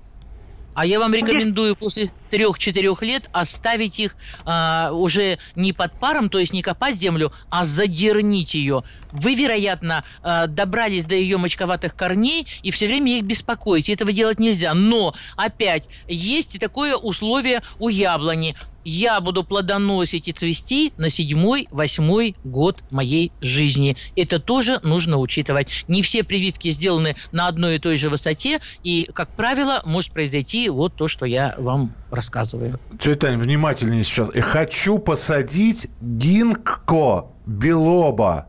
А 0.76 0.86
я 0.86 1.00
вам 1.00 1.14
рекомендую 1.14 1.78
после 1.78 2.12
трех-четырех 2.30 3.02
лет 3.02 3.30
оставить 3.32 3.98
их 3.98 4.18
а, 4.44 4.92
уже 4.92 5.40
не 5.56 5.72
под 5.72 5.98
паром, 6.00 6.30
то 6.30 6.38
есть 6.38 6.52
не 6.52 6.62
копать 6.62 6.98
землю, 6.98 7.32
а 7.50 7.64
задернить 7.64 8.56
ее. 8.56 8.84
Вы, 9.12 9.36
вероятно, 9.36 10.04
а, 10.22 10.48
добрались 10.48 11.06
до 11.06 11.16
ее 11.16 11.38
мочковатых 11.38 11.96
корней 11.96 12.46
и 12.62 12.72
все 12.72 12.88
время 12.88 13.18
их 13.18 13.24
беспокоите. 13.24 13.94
Этого 13.94 14.12
делать 14.12 14.38
нельзя. 14.38 14.74
Но, 14.74 15.16
опять, 15.38 15.88
есть 16.08 16.60
такое 16.60 16.98
условие 16.98 17.62
у 17.78 17.88
яблони. 17.88 18.58
Я 18.86 19.20
буду 19.20 19.44
плодоносить 19.44 20.28
и 20.28 20.32
цвести 20.32 20.94
на 20.98 21.10
седьмой, 21.10 21.68
восьмой 21.72 22.36
год 22.44 22.84
моей 22.92 23.32
жизни. 23.42 23.98
Это 24.16 24.40
тоже 24.40 24.80
нужно 24.84 25.18
учитывать. 25.18 25.68
Не 25.88 26.04
все 26.04 26.24
прививки 26.24 26.70
сделаны 26.70 27.16
на 27.32 27.48
одной 27.48 27.76
и 27.76 27.80
той 27.80 27.98
же 27.98 28.10
высоте, 28.10 28.62
и, 28.84 29.10
как 29.12 29.30
правило, 29.30 29.82
может 29.86 30.12
произойти 30.12 30.70
вот 30.70 30.96
то, 30.96 31.08
что 31.08 31.26
я 31.26 31.56
вам 31.58 31.94
рассказываю. 32.12 32.80
Тетя 33.00 33.16
Таня, 33.16 33.40
внимательнее 33.40 34.04
сейчас. 34.04 34.34
Я 34.36 34.44
хочу 34.44 35.00
посадить 35.00 35.88
гинкко 36.02 37.26
белоба. 37.48 38.48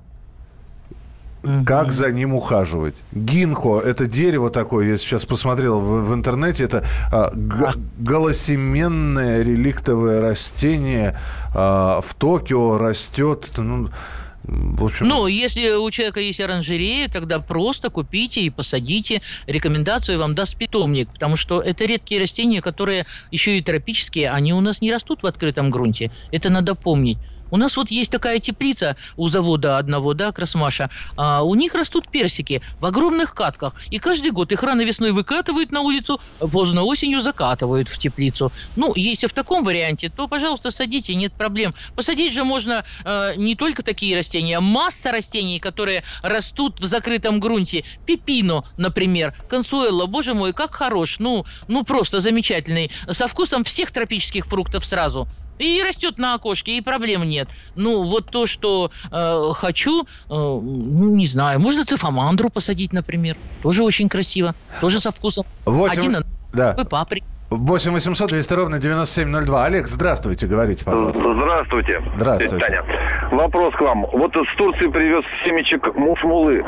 Как 1.64 1.92
за 1.92 2.10
ним 2.10 2.34
ухаживать? 2.34 2.94
Гинхо– 3.12 3.80
это 3.84 4.06
дерево 4.06 4.50
такое, 4.50 4.86
я 4.88 4.96
сейчас 4.98 5.24
посмотрел 5.24 5.80
в, 5.80 6.10
в 6.10 6.14
интернете, 6.14 6.64
это 6.64 6.84
а, 7.12 7.30
г- 7.34 7.72
голосеменное 7.98 9.42
реликтовое 9.42 10.20
растение 10.20 11.18
а, 11.54 12.00
в 12.00 12.14
Токио 12.14 12.78
растет. 12.78 13.50
Ну, 13.56 13.88
в 14.48 14.84
общем, 14.84 15.08
Ну, 15.08 15.26
если 15.26 15.70
у 15.74 15.90
человека 15.90 16.20
есть 16.20 16.40
оранжерея, 16.40 17.08
тогда 17.08 17.40
просто 17.40 17.90
купите 17.90 18.42
и 18.42 18.50
посадите. 18.50 19.20
Рекомендацию 19.46 20.18
вам 20.18 20.34
даст 20.34 20.56
питомник, 20.56 21.08
потому 21.10 21.36
что 21.36 21.60
это 21.60 21.84
редкие 21.84 22.20
растения, 22.20 22.60
которые 22.60 23.06
еще 23.32 23.58
и 23.58 23.62
тропические, 23.62 24.30
они 24.30 24.52
у 24.54 24.60
нас 24.60 24.80
не 24.80 24.92
растут 24.92 25.22
в 25.22 25.26
открытом 25.26 25.70
грунте. 25.70 26.10
Это 26.30 26.48
надо 26.50 26.74
помнить. 26.76 27.18
У 27.50 27.56
нас 27.56 27.76
вот 27.76 27.90
есть 27.90 28.10
такая 28.10 28.38
теплица 28.38 28.96
у 29.16 29.28
завода 29.28 29.78
одного, 29.78 30.14
да, 30.14 30.32
Красмаша. 30.32 30.90
А 31.16 31.42
у 31.42 31.54
них 31.54 31.74
растут 31.74 32.08
персики 32.08 32.62
в 32.78 32.86
огромных 32.86 33.34
катках. 33.34 33.74
И 33.90 33.98
каждый 33.98 34.30
год 34.30 34.52
их 34.52 34.62
рано 34.62 34.82
весной 34.82 35.12
выкатывают 35.12 35.70
на 35.70 35.80
улицу, 35.80 36.20
а 36.40 36.48
поздно 36.48 36.82
осенью 36.82 37.20
закатывают 37.20 37.88
в 37.88 37.98
теплицу. 37.98 38.52
Ну, 38.74 38.92
если 38.94 39.26
в 39.26 39.32
таком 39.32 39.64
варианте, 39.64 40.10
то, 40.10 40.28
пожалуйста, 40.28 40.70
садите, 40.70 41.14
нет 41.14 41.34
проблем. 41.34 41.74
Посадить 41.94 42.32
же 42.32 42.44
можно 42.44 42.84
э, 43.04 43.34
не 43.36 43.54
только 43.54 43.82
такие 43.82 44.16
растения, 44.16 44.60
масса 44.60 45.12
растений, 45.12 45.60
которые 45.60 46.02
растут 46.22 46.80
в 46.80 46.86
закрытом 46.86 47.40
грунте. 47.40 47.84
Пепино, 48.04 48.64
например, 48.76 49.34
консуэлло, 49.48 50.06
боже 50.06 50.34
мой, 50.34 50.52
как 50.52 50.74
хорош. 50.74 51.18
Ну, 51.18 51.44
ну 51.68 51.84
просто 51.84 52.20
замечательный. 52.20 52.90
Со 53.10 53.28
вкусом 53.28 53.64
всех 53.64 53.90
тропических 53.90 54.46
фруктов 54.46 54.84
сразу. 54.84 55.28
И 55.58 55.82
растет 55.86 56.18
на 56.18 56.34
окошке, 56.34 56.76
и 56.76 56.80
проблем 56.80 57.24
нет. 57.24 57.48
Ну, 57.74 58.04
вот 58.04 58.30
то, 58.30 58.46
что 58.46 58.90
э, 59.10 59.42
хочу, 59.54 60.02
э, 60.02 60.06
ну, 60.28 61.14
не 61.16 61.26
знаю, 61.26 61.60
можно 61.60 61.84
цифамандру 61.84 62.50
посадить, 62.50 62.92
например. 62.92 63.36
Тоже 63.62 63.82
очень 63.82 64.08
красиво. 64.08 64.54
Тоже 64.80 65.00
со 65.00 65.10
вкусом. 65.10 65.46
Восемь- 65.64 66.00
Один 66.00 66.24
да. 66.52 66.74
паприк. 66.88 67.24
8 67.50 67.92
800 67.92 68.30
200 68.30 68.52
ровно 68.54 68.78
9702. 68.80 69.64
Олег, 69.66 69.86
здравствуйте, 69.86 70.46
говорите, 70.48 70.84
пожалуйста. 70.84 71.20
Здравствуйте. 71.20 72.02
Здравствуйте. 72.16 72.58
Таня. 72.58 72.84
Вопрос 73.30 73.72
к 73.76 73.80
вам. 73.80 74.06
Вот 74.12 74.34
из 74.36 74.56
Турции 74.58 74.88
привез 74.88 75.24
семечек 75.44 75.94
мушмулы. 75.94 76.64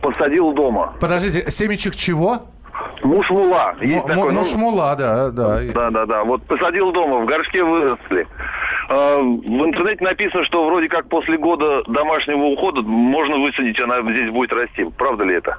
Посадил 0.00 0.52
дома. 0.52 0.94
Подождите, 1.00 1.48
семечек 1.50 1.94
чего? 1.96 2.46
Мушмула. 3.02 3.74
Есть 3.80 4.04
М- 4.04 4.06
такой, 4.06 4.28
м- 4.28 4.34
ну, 4.34 4.40
мушмула, 4.40 4.94
да, 4.96 5.30
да. 5.30 5.60
Да, 5.74 5.90
да, 5.90 6.06
да. 6.06 6.24
Вот 6.24 6.46
посадил 6.46 6.92
дома, 6.92 7.20
в 7.20 7.26
горшке 7.26 7.62
выросли. 7.62 8.26
Э, 8.88 9.16
В 9.20 9.64
интернете 9.64 10.04
написано, 10.04 10.44
что 10.44 10.64
вроде 10.66 10.88
как 10.88 11.08
после 11.08 11.38
года 11.38 11.82
домашнего 11.86 12.44
ухода 12.44 12.82
можно 12.82 13.38
высадить, 13.38 13.80
она 13.80 14.00
здесь 14.12 14.30
будет 14.30 14.52
расти. 14.52 14.84
Правда 14.96 15.24
ли 15.24 15.34
это? 15.36 15.56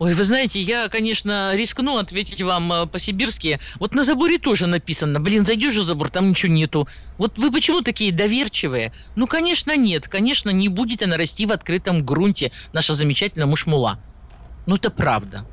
Ой, 0.00 0.14
вы 0.14 0.22
знаете, 0.22 0.60
я, 0.60 0.88
конечно, 0.88 1.54
рискну 1.56 1.98
ответить 1.98 2.40
вам 2.40 2.72
э, 2.72 2.86
по-сибирски. 2.86 3.58
Вот 3.80 3.94
на 3.96 4.04
заборе 4.04 4.38
тоже 4.38 4.68
написано. 4.68 5.18
Блин, 5.18 5.44
зайдешь 5.44 5.74
за 5.74 5.82
забор, 5.82 6.08
там 6.10 6.28
ничего 6.30 6.52
нету. 6.52 6.88
Вот 7.16 7.36
вы 7.36 7.50
почему 7.50 7.80
такие 7.82 8.12
доверчивые? 8.12 8.92
Ну, 9.16 9.26
конечно, 9.26 9.76
нет. 9.76 10.06
Конечно, 10.06 10.50
не 10.50 10.68
будет 10.68 11.02
она 11.02 11.16
расти 11.16 11.46
в 11.46 11.52
открытом 11.52 12.04
грунте, 12.04 12.52
наша 12.72 12.94
замечательная 12.94 13.46
мушмула. 13.48 13.98
Ну, 14.66 14.76
это 14.76 14.90
правда. 14.90 15.46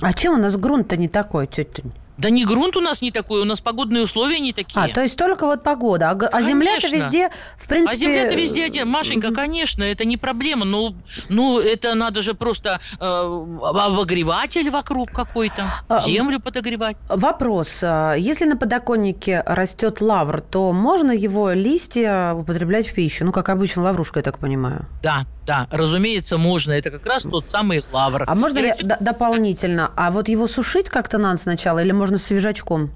А 0.00 0.12
чем 0.12 0.34
у 0.34 0.36
нас 0.36 0.56
грунт-то 0.56 0.96
не 0.96 1.08
такой, 1.08 1.46
тетя? 1.46 1.82
Да 2.18 2.30
не 2.30 2.44
грунт 2.46 2.76
у 2.76 2.80
нас 2.80 3.02
не 3.02 3.10
такой, 3.10 3.42
у 3.42 3.44
нас 3.44 3.60
погодные 3.60 4.04
условия 4.04 4.40
не 4.40 4.52
такие. 4.52 4.82
А, 4.82 4.88
то 4.88 5.02
есть 5.02 5.18
только 5.18 5.44
вот 5.44 5.62
погода. 5.62 6.10
А, 6.10 6.28
а 6.32 6.42
земля-то 6.42 6.88
везде, 6.88 7.28
в 7.58 7.68
принципе... 7.68 7.94
А 7.94 7.96
земля-то 7.96 8.34
везде 8.34 8.64
один. 8.64 8.88
Машенька, 8.88 9.34
конечно, 9.34 9.82
это 9.82 10.06
не 10.06 10.16
проблема. 10.16 10.64
Ну, 10.64 10.94
ну 11.28 11.58
это 11.58 11.94
надо 11.94 12.22
же 12.22 12.32
просто 12.32 12.80
э, 12.98 13.04
обогреватель 13.04 14.70
вокруг 14.70 15.10
какой-то, 15.10 15.64
А, 15.88 16.00
землю 16.00 16.40
подогревать. 16.40 16.96
Вопрос. 17.08 17.80
А, 17.82 18.14
Если 18.14 18.46
на 18.46 18.56
подоконнике 18.56 19.42
растет 19.44 20.00
лавр, 20.00 20.40
то 20.40 20.72
можно 20.72 21.12
его 21.12 21.50
листья 21.50 22.32
употреблять 22.32 22.88
в 22.88 22.94
пищу? 22.94 23.26
Ну, 23.26 23.32
как 23.32 23.50
обычно, 23.50 23.82
лаврушка, 23.82 24.20
я 24.20 24.22
так 24.22 24.38
понимаю. 24.38 24.86
Да, 25.02 25.26
да, 25.46 25.68
разумеется, 25.70 26.36
можно. 26.38 26.72
Это 26.72 26.90
как 26.90 27.06
раз 27.06 27.22
тот 27.22 27.48
самый 27.48 27.84
лавр. 27.92 28.24
А 28.26 28.34
можно 28.34 28.58
И 28.58 28.62
я 28.62 28.68
растет 28.72 28.88
д- 28.88 28.96
дополнительно? 29.00 29.92
А 29.96 30.10
вот 30.10 30.28
его 30.28 30.46
сушить 30.46 30.90
как-то 30.90 31.18
надо 31.18 31.38
сначала 31.38 31.82
или 31.82 31.92
можно 31.92 32.18
свежачком? 32.18 32.90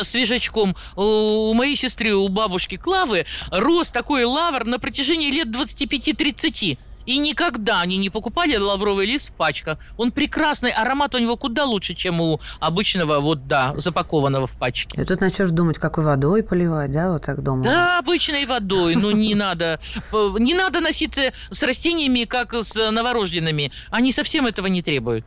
свежачком. 0.00 0.76
У 0.96 1.02
у 1.50 1.54
моей 1.54 1.76
сестры, 1.76 2.14
у 2.14 2.28
бабушки 2.28 2.76
Клавы, 2.76 3.26
рос 3.50 3.90
такой 3.90 4.24
лавр 4.24 4.64
на 4.64 4.78
протяжении 4.78 5.30
лет 5.30 5.48
25-30. 5.48 6.78
И 7.06 7.18
никогда 7.18 7.80
они 7.80 7.96
не 7.96 8.10
покупали 8.10 8.56
лавровый 8.56 9.06
лист 9.06 9.30
в 9.30 9.32
пачках. 9.32 9.78
Он 9.96 10.12
прекрасный, 10.12 10.70
аромат 10.70 11.14
у 11.14 11.18
него 11.18 11.36
куда 11.36 11.64
лучше, 11.64 11.94
чем 11.94 12.20
у 12.20 12.40
обычного, 12.60 13.20
вот 13.20 13.46
да, 13.46 13.74
запакованного 13.76 14.46
в 14.46 14.56
пачке. 14.58 15.00
И 15.00 15.04
тут 15.04 15.20
начнешь 15.20 15.50
думать, 15.50 15.78
какой 15.78 16.04
водой 16.04 16.42
поливать, 16.42 16.92
да, 16.92 17.12
вот 17.12 17.22
так 17.24 17.42
дома? 17.42 17.64
Да, 17.64 17.98
обычной 17.98 18.46
водой, 18.46 18.94
но 18.96 19.10
не 19.12 19.34
надо. 19.34 19.80
э, 20.12 20.28
Не 20.38 20.54
надо 20.54 20.80
носиться 20.80 21.32
с 21.50 21.62
растениями, 21.62 22.24
как 22.24 22.54
с 22.54 22.74
новорожденными. 22.90 23.72
Они 23.90 24.12
совсем 24.12 24.46
этого 24.46 24.66
не 24.68 24.82
требуют. 24.82 25.24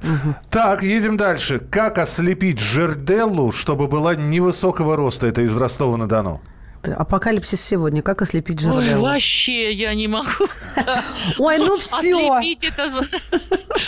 Так, 0.50 0.84
едем 0.84 1.18
дальше. 1.18 1.60
Как 1.60 1.98
ослепить 1.98 2.60
жерделлу, 2.60 3.52
чтобы 3.52 3.88
была 3.88 4.16
невысокого 4.16 4.96
роста? 4.96 5.28
Это 5.28 5.42
из 5.42 5.56
Ростова-на-Дону. 5.58 6.42
Ты, 6.86 6.92
апокалипсис 6.92 7.62
сегодня. 7.62 8.02
Как 8.02 8.22
ослепить 8.22 8.60
журавля? 8.60 8.96
Ой, 8.96 9.02
вообще 9.02 9.72
я 9.72 9.94
не 9.94 10.08
могу. 10.08 10.48
Ой, 11.40 11.58
ну 11.58 11.78
все. 11.80 11.98
Ослепить 11.98 12.64
это... 12.64 12.90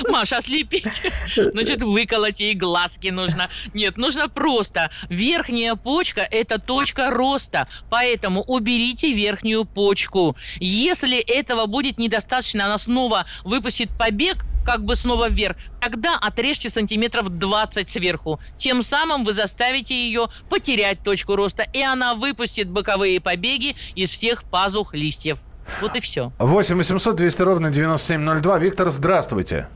Маша, 0.10 0.38
ослепить. 0.38 1.02
Значит, 1.36 1.84
выколоть 1.84 2.40
ей 2.40 2.56
глазки 2.56 3.10
нужно. 3.10 3.50
Нет, 3.74 3.98
нужно 3.98 4.28
просто. 4.30 4.90
Верхняя 5.10 5.76
почка– 5.76 6.22
это 6.32 6.60
точка 6.60 7.12
роста. 7.12 7.68
Поэтому 7.90 8.42
уберите 8.42 9.14
верхнюю 9.14 9.66
почку. 9.66 10.36
Если 10.60 11.20
этого 11.20 11.68
будет 11.68 11.98
недостаточно, 12.00 12.66
она 12.66 12.78
снова 12.78 13.26
выпустит 13.44 13.90
побег, 13.98 14.46
как 14.68 14.84
бы 14.84 14.98
снова 14.98 15.30
вверх, 15.30 15.56
тогда 15.80 16.20
отрежьте 16.22 16.70
сантиметров 16.70 17.30
20 17.30 17.88
сверху. 17.88 18.42
Тем 18.58 18.82
самым 18.82 19.24
вы 19.24 19.32
заставите 19.32 19.94
ее 19.94 20.28
потерять 20.50 21.02
точку 21.04 21.38
роста, 21.38 21.64
и 21.72 21.82
она 21.82 22.16
выпустит 22.16 22.70
боковые 22.70 23.22
побеги 23.22 23.76
из 23.96 24.10
всех 24.10 24.44
пазух 24.44 24.94
листьев. 24.94 25.38
Вот 25.82 25.96
и 25.96 26.02
все. 26.02 26.34
8 26.40 26.76
800 26.76 27.16
200 27.16 27.42
ровно 27.44 27.72
9702. 27.72 28.60
Виктор, 28.60 28.88
здравствуйте. 28.88 29.70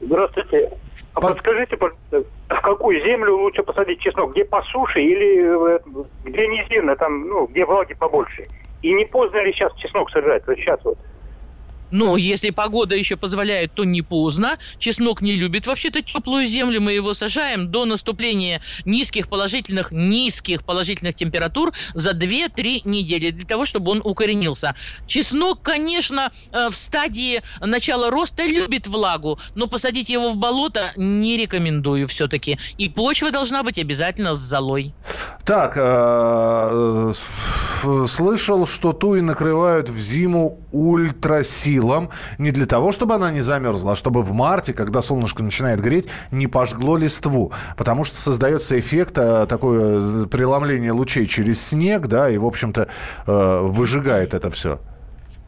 Здравствуйте. 0.00 0.70
А 1.14 1.20
подскажите, 1.22 1.78
пожалуйста, 1.78 2.24
в 2.50 2.60
какую 2.60 3.02
землю 3.06 3.38
лучше 3.38 3.62
посадить 3.62 4.00
чеснок? 4.00 4.32
Где 4.32 4.44
по 4.44 4.62
суше 4.64 5.00
или 5.00 5.76
э, 5.76 5.78
где 6.24 6.46
низинно, 6.46 6.94
там, 6.96 7.26
ну, 7.26 7.46
где 7.46 7.64
влаги 7.64 7.94
побольше? 7.94 8.46
И 8.82 8.92
не 8.92 9.06
поздно 9.06 9.42
ли 9.42 9.52
сейчас 9.54 9.74
чеснок 9.76 10.10
сажать? 10.10 10.46
Вот 10.46 10.56
сейчас 10.56 10.78
вот. 10.84 10.98
Ну, 11.90 12.16
если 12.16 12.50
погода 12.50 12.94
еще 12.94 13.16
позволяет, 13.16 13.74
то 13.74 13.84
не 13.84 14.02
поздно. 14.02 14.58
Чеснок 14.78 15.20
не 15.20 15.32
любит 15.32 15.66
вообще-то 15.66 16.02
теплую 16.02 16.46
землю. 16.46 16.80
Мы 16.80 16.92
его 16.92 17.14
сажаем 17.14 17.70
до 17.70 17.84
наступления 17.84 18.60
низких 18.84 19.28
положительных, 19.28 19.92
низких 19.92 20.64
положительных 20.64 21.14
температур 21.14 21.72
за 21.94 22.10
2-3 22.10 22.82
недели 22.84 23.30
для 23.30 23.46
того, 23.46 23.64
чтобы 23.64 23.92
он 23.92 24.02
укоренился. 24.04 24.74
Чеснок, 25.06 25.62
конечно, 25.62 26.32
э, 26.52 26.68
в 26.70 26.76
стадии 26.76 27.42
начала 27.60 28.10
роста 28.10 28.44
любит 28.44 28.86
влагу, 28.86 29.38
но 29.54 29.66
посадить 29.66 30.08
его 30.08 30.30
в 30.30 30.36
болото 30.36 30.92
не 30.96 31.36
рекомендую 31.36 32.08
все-таки. 32.08 32.58
И 32.78 32.88
почва 32.88 33.30
должна 33.30 33.62
быть 33.62 33.78
обязательно 33.78 34.34
с 34.34 34.38
золой. 34.38 34.94
Так, 35.44 35.74
э, 35.76 37.12
э, 37.84 38.06
слышал, 38.08 38.66
что 38.66 38.92
туи 38.92 39.20
накрывают 39.20 39.88
в 39.88 39.98
зиму 39.98 40.58
ультрасилом. 40.76 42.10
Не 42.38 42.50
для 42.50 42.66
того, 42.66 42.92
чтобы 42.92 43.14
она 43.14 43.30
не 43.30 43.40
замерзла, 43.40 43.92
а 43.92 43.96
чтобы 43.96 44.22
в 44.22 44.32
марте, 44.32 44.72
когда 44.72 45.02
солнышко 45.02 45.42
начинает 45.42 45.80
греть, 45.80 46.06
не 46.30 46.46
пожгло 46.46 46.96
листву. 46.96 47.52
Потому 47.76 48.04
что 48.04 48.16
создается 48.16 48.78
эффект, 48.78 49.18
э, 49.18 49.46
такое 49.48 50.26
преломление 50.26 50.92
лучей 50.92 51.26
через 51.26 51.64
снег, 51.64 52.06
да, 52.06 52.30
и, 52.30 52.38
в 52.38 52.44
общем-то, 52.44 52.88
выжигает 53.26 54.34
это 54.34 54.50
все. 54.50 54.80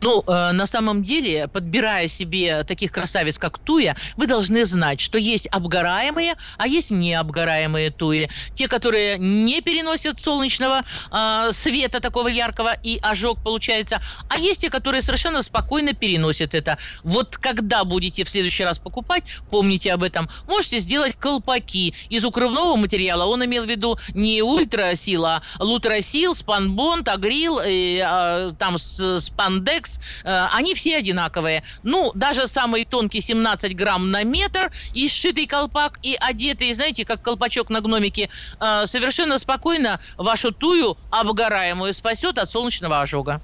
Ну, 0.00 0.22
э, 0.26 0.52
на 0.52 0.66
самом 0.66 1.02
деле, 1.02 1.48
подбирая 1.48 2.08
себе 2.08 2.62
таких 2.64 2.92
красавиц, 2.92 3.38
как 3.38 3.58
туя, 3.58 3.96
вы 4.16 4.26
должны 4.26 4.64
знать, 4.64 5.00
что 5.00 5.18
есть 5.18 5.48
обгораемые, 5.50 6.36
а 6.56 6.68
есть 6.68 6.90
необгораемые 6.90 7.90
туи. 7.90 8.28
Те, 8.54 8.68
которые 8.68 9.18
не 9.18 9.60
переносят 9.60 10.20
солнечного 10.20 10.82
э, 11.10 11.50
света 11.52 12.00
такого 12.00 12.28
яркого, 12.28 12.74
и 12.74 12.98
ожог 13.02 13.42
получается. 13.42 14.00
А 14.28 14.38
есть 14.38 14.60
те, 14.60 14.70
которые 14.70 15.02
совершенно 15.02 15.42
спокойно 15.42 15.94
переносят 15.94 16.54
это. 16.54 16.78
Вот 17.02 17.36
когда 17.36 17.84
будете 17.84 18.24
в 18.24 18.30
следующий 18.30 18.64
раз 18.64 18.78
покупать, 18.78 19.24
помните 19.50 19.92
об 19.92 20.02
этом. 20.02 20.28
Можете 20.46 20.78
сделать 20.78 21.16
колпаки 21.16 21.94
из 22.08 22.24
укрывного 22.24 22.76
материала. 22.76 23.24
Он 23.24 23.44
имел 23.44 23.64
в 23.64 23.68
виду 23.68 23.98
не 24.14 24.42
ультрасил, 24.42 25.24
а 25.24 25.42
лутрасил, 25.58 26.34
спанбонд, 26.34 27.08
агрил, 27.08 27.60
и, 27.64 28.02
э, 28.04 28.52
там 28.58 28.78
спандекс, 28.78 29.87
секс, 29.88 30.00
э, 30.24 30.46
они 30.52 30.74
все 30.74 30.96
одинаковые. 30.96 31.62
Ну, 31.82 32.12
даже 32.14 32.46
самый 32.46 32.84
тонкий 32.84 33.20
17 33.20 33.76
грамм 33.76 34.10
на 34.10 34.24
метр 34.24 34.70
и 34.94 35.08
сшитый 35.08 35.46
колпак, 35.46 35.98
и 36.02 36.16
одетый, 36.20 36.72
знаете, 36.74 37.04
как 37.04 37.22
колпачок 37.22 37.70
на 37.70 37.80
гномике, 37.80 38.28
э, 38.60 38.86
совершенно 38.86 39.38
спокойно 39.38 40.00
вашу 40.16 40.52
тую 40.52 40.96
обгораемую 41.10 41.94
спасет 41.94 42.38
от 42.38 42.50
солнечного 42.50 43.00
ожога. 43.00 43.40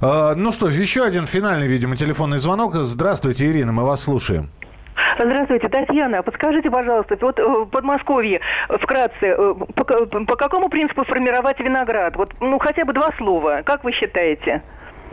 А, 0.00 0.34
ну 0.34 0.52
что, 0.52 0.68
еще 0.68 1.04
один 1.04 1.26
финальный, 1.26 1.68
видимо, 1.68 1.96
телефонный 1.96 2.38
звонок. 2.38 2.74
Здравствуйте, 2.74 3.46
Ирина, 3.46 3.72
мы 3.72 3.84
вас 3.84 4.04
слушаем. 4.04 4.50
Здравствуйте, 5.18 5.68
Татьяна. 5.68 6.22
Подскажите, 6.22 6.70
пожалуйста, 6.70 7.16
вот 7.20 7.38
э, 7.38 7.42
в 7.44 7.66
Подмосковье 7.66 8.40
вкратце, 8.68 9.36
по, 9.76 9.84
по 9.84 10.36
какому 10.36 10.68
принципу 10.68 11.04
формировать 11.04 11.60
виноград? 11.60 12.16
Вот, 12.16 12.32
ну, 12.40 12.58
хотя 12.58 12.84
бы 12.84 12.92
два 12.92 13.12
слова. 13.16 13.62
Как 13.64 13.84
вы 13.84 13.92
считаете? 13.92 14.62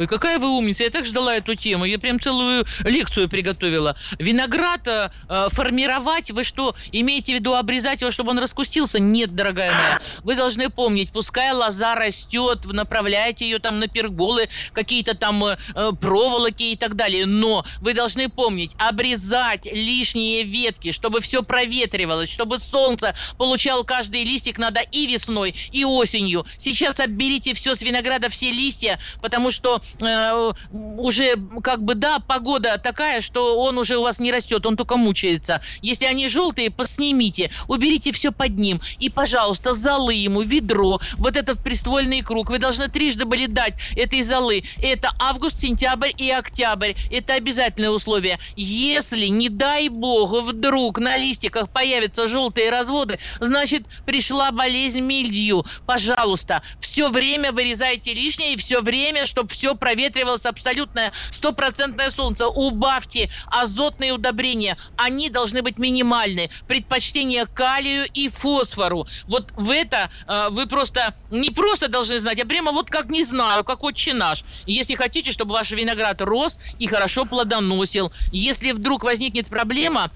Ой, 0.01 0.07
какая 0.07 0.39
вы 0.39 0.49
умница, 0.49 0.81
я 0.81 0.89
так 0.89 1.05
ждала 1.05 1.35
эту 1.35 1.53
тему, 1.53 1.85
я 1.85 1.99
прям 1.99 2.19
целую 2.19 2.65
лекцию 2.79 3.29
приготовила. 3.29 3.95
Виноград 4.17 4.87
э, 4.87 5.11
э, 5.29 5.47
формировать, 5.51 6.31
вы 6.31 6.43
что, 6.43 6.75
имеете 6.91 7.33
в 7.33 7.35
виду 7.35 7.53
обрезать 7.53 8.01
его, 8.01 8.09
чтобы 8.09 8.31
он 8.31 8.39
раскустился? 8.39 8.99
Нет, 8.99 9.35
дорогая 9.35 9.71
моя. 9.71 10.01
Вы 10.23 10.35
должны 10.35 10.71
помнить, 10.71 11.11
пускай 11.11 11.51
лоза 11.51 11.93
растет, 11.93 12.65
вы 12.65 12.73
направляете 12.73 13.45
ее 13.45 13.59
там 13.59 13.79
на 13.79 13.87
перголы, 13.87 14.49
какие-то 14.73 15.13
там 15.13 15.45
э, 15.45 15.57
э, 15.75 15.91
проволоки 16.01 16.71
и 16.71 16.75
так 16.75 16.95
далее, 16.95 17.27
но 17.27 17.63
вы 17.79 17.93
должны 17.93 18.27
помнить, 18.27 18.71
обрезать 18.79 19.71
лишние 19.71 20.41
ветки, 20.41 20.89
чтобы 20.91 21.21
все 21.21 21.43
проветривалось, 21.43 22.31
чтобы 22.31 22.57
солнце 22.57 23.13
получал 23.37 23.83
каждый 23.83 24.23
листик 24.23 24.57
надо 24.57 24.79
и 24.79 25.05
весной, 25.05 25.53
и 25.71 25.85
осенью. 25.85 26.47
Сейчас 26.57 26.99
отберите 26.99 27.53
все 27.53 27.75
с 27.75 27.83
винограда, 27.83 28.29
все 28.29 28.49
листья, 28.49 28.99
потому 29.21 29.51
что 29.51 29.79
э, 30.01 30.51
уже 30.71 31.35
как 31.63 31.83
бы, 31.83 31.95
да, 31.95 32.19
погода 32.19 32.77
такая, 32.77 33.21
что 33.21 33.57
он 33.59 33.77
уже 33.77 33.97
у 33.97 34.03
вас 34.03 34.19
не 34.19 34.31
растет, 34.31 34.65
он 34.65 34.77
только 34.77 34.97
мучается. 34.97 35.61
Если 35.81 36.05
они 36.05 36.27
желтые, 36.27 36.71
поснимите, 36.71 37.51
уберите 37.67 38.11
все 38.11 38.31
под 38.31 38.57
ним. 38.57 38.81
И, 38.99 39.09
пожалуйста, 39.09 39.73
золы 39.73 40.13
ему, 40.13 40.41
ведро, 40.41 40.99
вот 41.17 41.35
этот 41.35 41.63
приствольный 41.63 42.21
круг. 42.21 42.49
Вы 42.49 42.59
должны 42.59 42.87
трижды 42.87 43.25
были 43.25 43.45
дать 43.45 43.75
этой 43.95 44.21
золы. 44.21 44.63
Это 44.81 45.11
август, 45.19 45.59
сентябрь 45.59 46.11
и 46.17 46.29
октябрь. 46.31 46.93
Это 47.09 47.33
обязательное 47.33 47.89
условие. 47.89 48.39
Если, 48.55 49.27
не 49.27 49.49
дай 49.49 49.89
бог, 49.89 50.31
вдруг 50.43 50.99
на 50.99 51.17
листиках 51.17 51.69
появятся 51.69 52.27
желтые 52.27 52.69
разводы, 52.69 53.19
значит, 53.39 53.83
пришла 54.05 54.51
болезнь 54.51 55.01
мильдью. 55.01 55.65
Пожалуйста, 55.85 56.61
все 56.79 57.09
время 57.09 57.51
вырезайте 57.51 58.13
лишнее 58.13 58.53
и 58.53 58.57
все 58.57 58.81
время, 58.81 59.25
чтобы 59.25 59.49
все 59.49 59.70
все 59.71 59.75
проветривалось 59.75 60.45
абсолютное 60.45 61.11
стопроцентное 61.31 62.09
солнце. 62.09 62.47
Убавьте 62.47 63.29
азотные 63.47 64.13
удобрения. 64.13 64.77
Они 64.97 65.29
должны 65.29 65.61
быть 65.61 65.77
минимальны. 65.77 66.49
Предпочтение 66.67 67.45
калию 67.45 68.05
и 68.13 68.29
фосфору. 68.29 69.07
Вот 69.27 69.51
в 69.55 69.69
это 69.69 70.09
э, 70.27 70.49
вы 70.51 70.67
просто 70.67 71.13
не 71.29 71.51
просто 71.51 71.87
должны 71.87 72.19
знать, 72.19 72.39
а 72.39 72.45
прямо 72.45 72.71
вот 72.71 72.89
как 72.89 73.09
не 73.09 73.23
знаю, 73.23 73.63
как 73.63 73.83
отче 73.83 74.13
наш. 74.13 74.43
Если 74.65 74.95
хотите, 74.95 75.31
чтобы 75.31 75.53
ваш 75.53 75.71
виноград 75.71 76.21
рос 76.21 76.59
и 76.77 76.87
хорошо 76.87 77.25
плодоносил. 77.25 78.11
Если 78.31 78.71
вдруг 78.71 79.03
возникнет 79.03 79.47
проблема, 79.47 80.11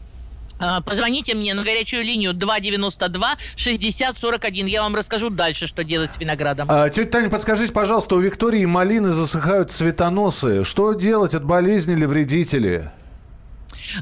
позвоните 0.85 1.35
мне 1.35 1.53
на 1.53 1.63
горячую 1.63 2.03
линию 2.03 2.33
292 2.33 3.35
60 3.55 4.17
41. 4.17 4.65
Я 4.65 4.83
вам 4.83 4.95
расскажу 4.95 5.29
дальше, 5.29 5.67
что 5.67 5.83
делать 5.83 6.11
с 6.13 6.17
виноградом. 6.19 6.67
А, 6.69 6.89
тетя 6.89 7.11
Таня, 7.11 7.29
подскажите, 7.29 7.71
пожалуйста, 7.71 8.15
у 8.15 8.19
Виктории 8.19 8.65
малины 8.65 9.11
засыхают 9.11 9.71
цветоносы. 9.71 10.63
Что 10.63 10.93
делать 10.93 11.33
от 11.35 11.43
болезни 11.43 11.93
или 11.93 12.05
вредителей? 12.05 12.83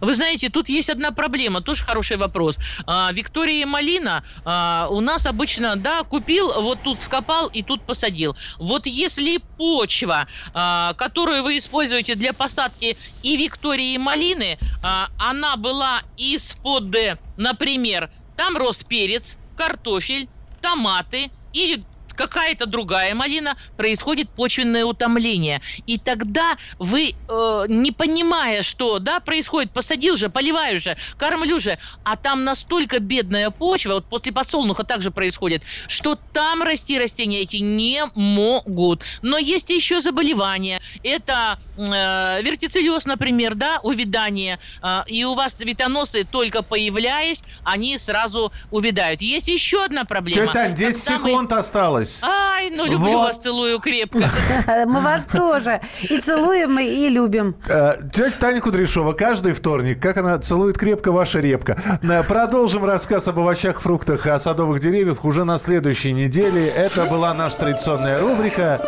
Вы 0.02 0.14
знаете, 0.16 0.50
тут 0.50 0.70
есть 0.70 0.90
одна 0.90 1.12
проблема, 1.12 1.62
тоже 1.62 1.84
хороший 1.84 2.18
вопрос. 2.18 2.58
А, 2.86 3.12
Виктория 3.12 3.66
Малина 3.66 4.24
а, 4.46 4.88
у 4.90 5.02
нас 5.02 5.26
обычно, 5.26 5.76
да, 5.76 6.04
купил, 6.04 6.62
вот 6.62 6.82
тут 6.82 7.00
вскопал 7.00 7.48
и 7.48 7.64
тут 7.64 7.86
посадил. 7.86 8.36
Вот 8.60 8.86
если 8.86 9.40
почва, 9.58 10.28
а, 10.54 10.94
которую 10.94 11.44
вы 11.44 11.58
используете 11.58 12.16
для 12.16 12.34
посадки 12.34 12.98
и 13.22 13.38
Виктории 13.38 13.98
Малины, 13.98 14.58
а, 14.82 15.08
она 15.18 15.58
была 15.58 16.04
из-под, 16.16 16.96
например, 17.36 18.10
там 18.36 18.58
рос 18.58 18.84
перец, 18.84 19.38
картофель, 19.56 20.30
томаты 20.62 21.32
или 21.52 21.86
какая-то 22.16 22.66
другая 22.66 23.16
малина, 23.16 23.56
происходит 23.78 24.30
почвенное 24.30 24.86
утомление. 24.86 25.62
И 25.88 25.98
тогда 25.98 26.58
вы, 26.80 27.14
э, 27.30 27.66
не 27.70 27.92
понимая, 27.92 28.64
что 28.64 29.00
да, 29.00 29.20
происходит, 29.20 29.72
посадил 29.72 30.16
же, 30.16 30.30
поливаю 30.30 30.80
же, 30.80 30.98
кормлю 31.18 31.60
же, 31.60 31.78
а 32.04 32.16
там 32.16 32.44
настолько 32.44 33.00
бедная 33.00 33.50
почва, 33.50 33.96
вот 33.96 34.06
после 34.06 34.32
подсолнуха 34.32 34.84
также 34.84 35.12
происходит, 35.12 35.64
что 35.88 36.18
там 36.34 36.64
расти 36.64 36.98
растения 36.98 37.42
эти 37.42 37.58
не 37.58 38.04
могут. 38.16 39.02
Но 39.22 39.38
есть 39.38 39.70
еще 39.70 40.02
заболевания. 40.02 40.80
Это 41.04 41.60
э, 41.78 42.42
вертицеллез, 42.42 43.06
например, 43.06 43.56
да, 43.56 43.80
увядание. 43.84 44.60
Э, 44.82 45.04
и 45.08 45.24
у 45.24 45.34
вас 45.36 45.54
цветоносы, 45.54 46.26
только 46.30 46.62
появляясь, 46.62 47.44
они 47.64 47.98
сразу 47.98 48.52
увядают. 48.72 49.22
Есть 49.22 49.48
еще 49.48 49.84
одна 49.84 50.06
проблема. 50.06 50.48
Тетя 50.48 50.70
10 50.70 51.04
секунд 51.04 51.54
осталось 51.54 52.03
осталось. 52.04 52.22
Ай, 52.24 52.70
ну 52.70 52.86
люблю 52.86 53.12
Вот. 53.14 53.28
вас, 53.28 53.38
целую 53.38 53.80
крепко. 53.80 54.24
Мы 54.86 55.02
вас 55.02 55.26
тоже 55.26 55.82
и 56.02 56.18
целуем, 56.20 56.80
и- 56.80 56.84
и 56.86 57.10
любим. 57.10 57.56
Э, 57.68 57.94
Тетя 58.14 58.32
Таня 58.40 58.62
Кудряшова 58.62 59.14
каждый 59.14 59.54
вторник, 59.54 60.02
как 60.02 60.18
она 60.18 60.38
целует 60.40 60.78
крепко 60.78 61.12
ваша 61.12 61.40
репка. 61.40 62.00
Э, 62.04 62.24
Продолжим 62.24 62.86
рассказ 62.86 63.28
об 63.28 63.40
овощах, 63.40 63.82
фруктах, 63.82 64.26
о 64.28 64.40
садовых 64.40 64.80
деревьях 64.80 65.26
уже 65.26 65.44
на 65.44 65.58
следующей 65.58 66.14
неделе. 66.14 66.68
Это 66.68 67.06
была 67.06 67.34
наша 67.34 67.58
традиционная 67.58 68.20
рубрика. 68.22 68.80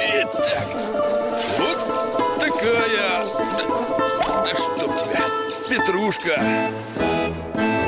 Итак, 0.00 0.66
вот 1.58 2.40
такая... 2.40 3.22
Да, 3.56 4.44
да 4.44 4.54
чтоб 4.54 4.96
тебя, 4.96 5.20
Петрушка. 5.70 6.40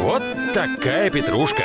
Вот 0.02 0.22
такая 0.54 1.10
петрушка. 1.10 1.64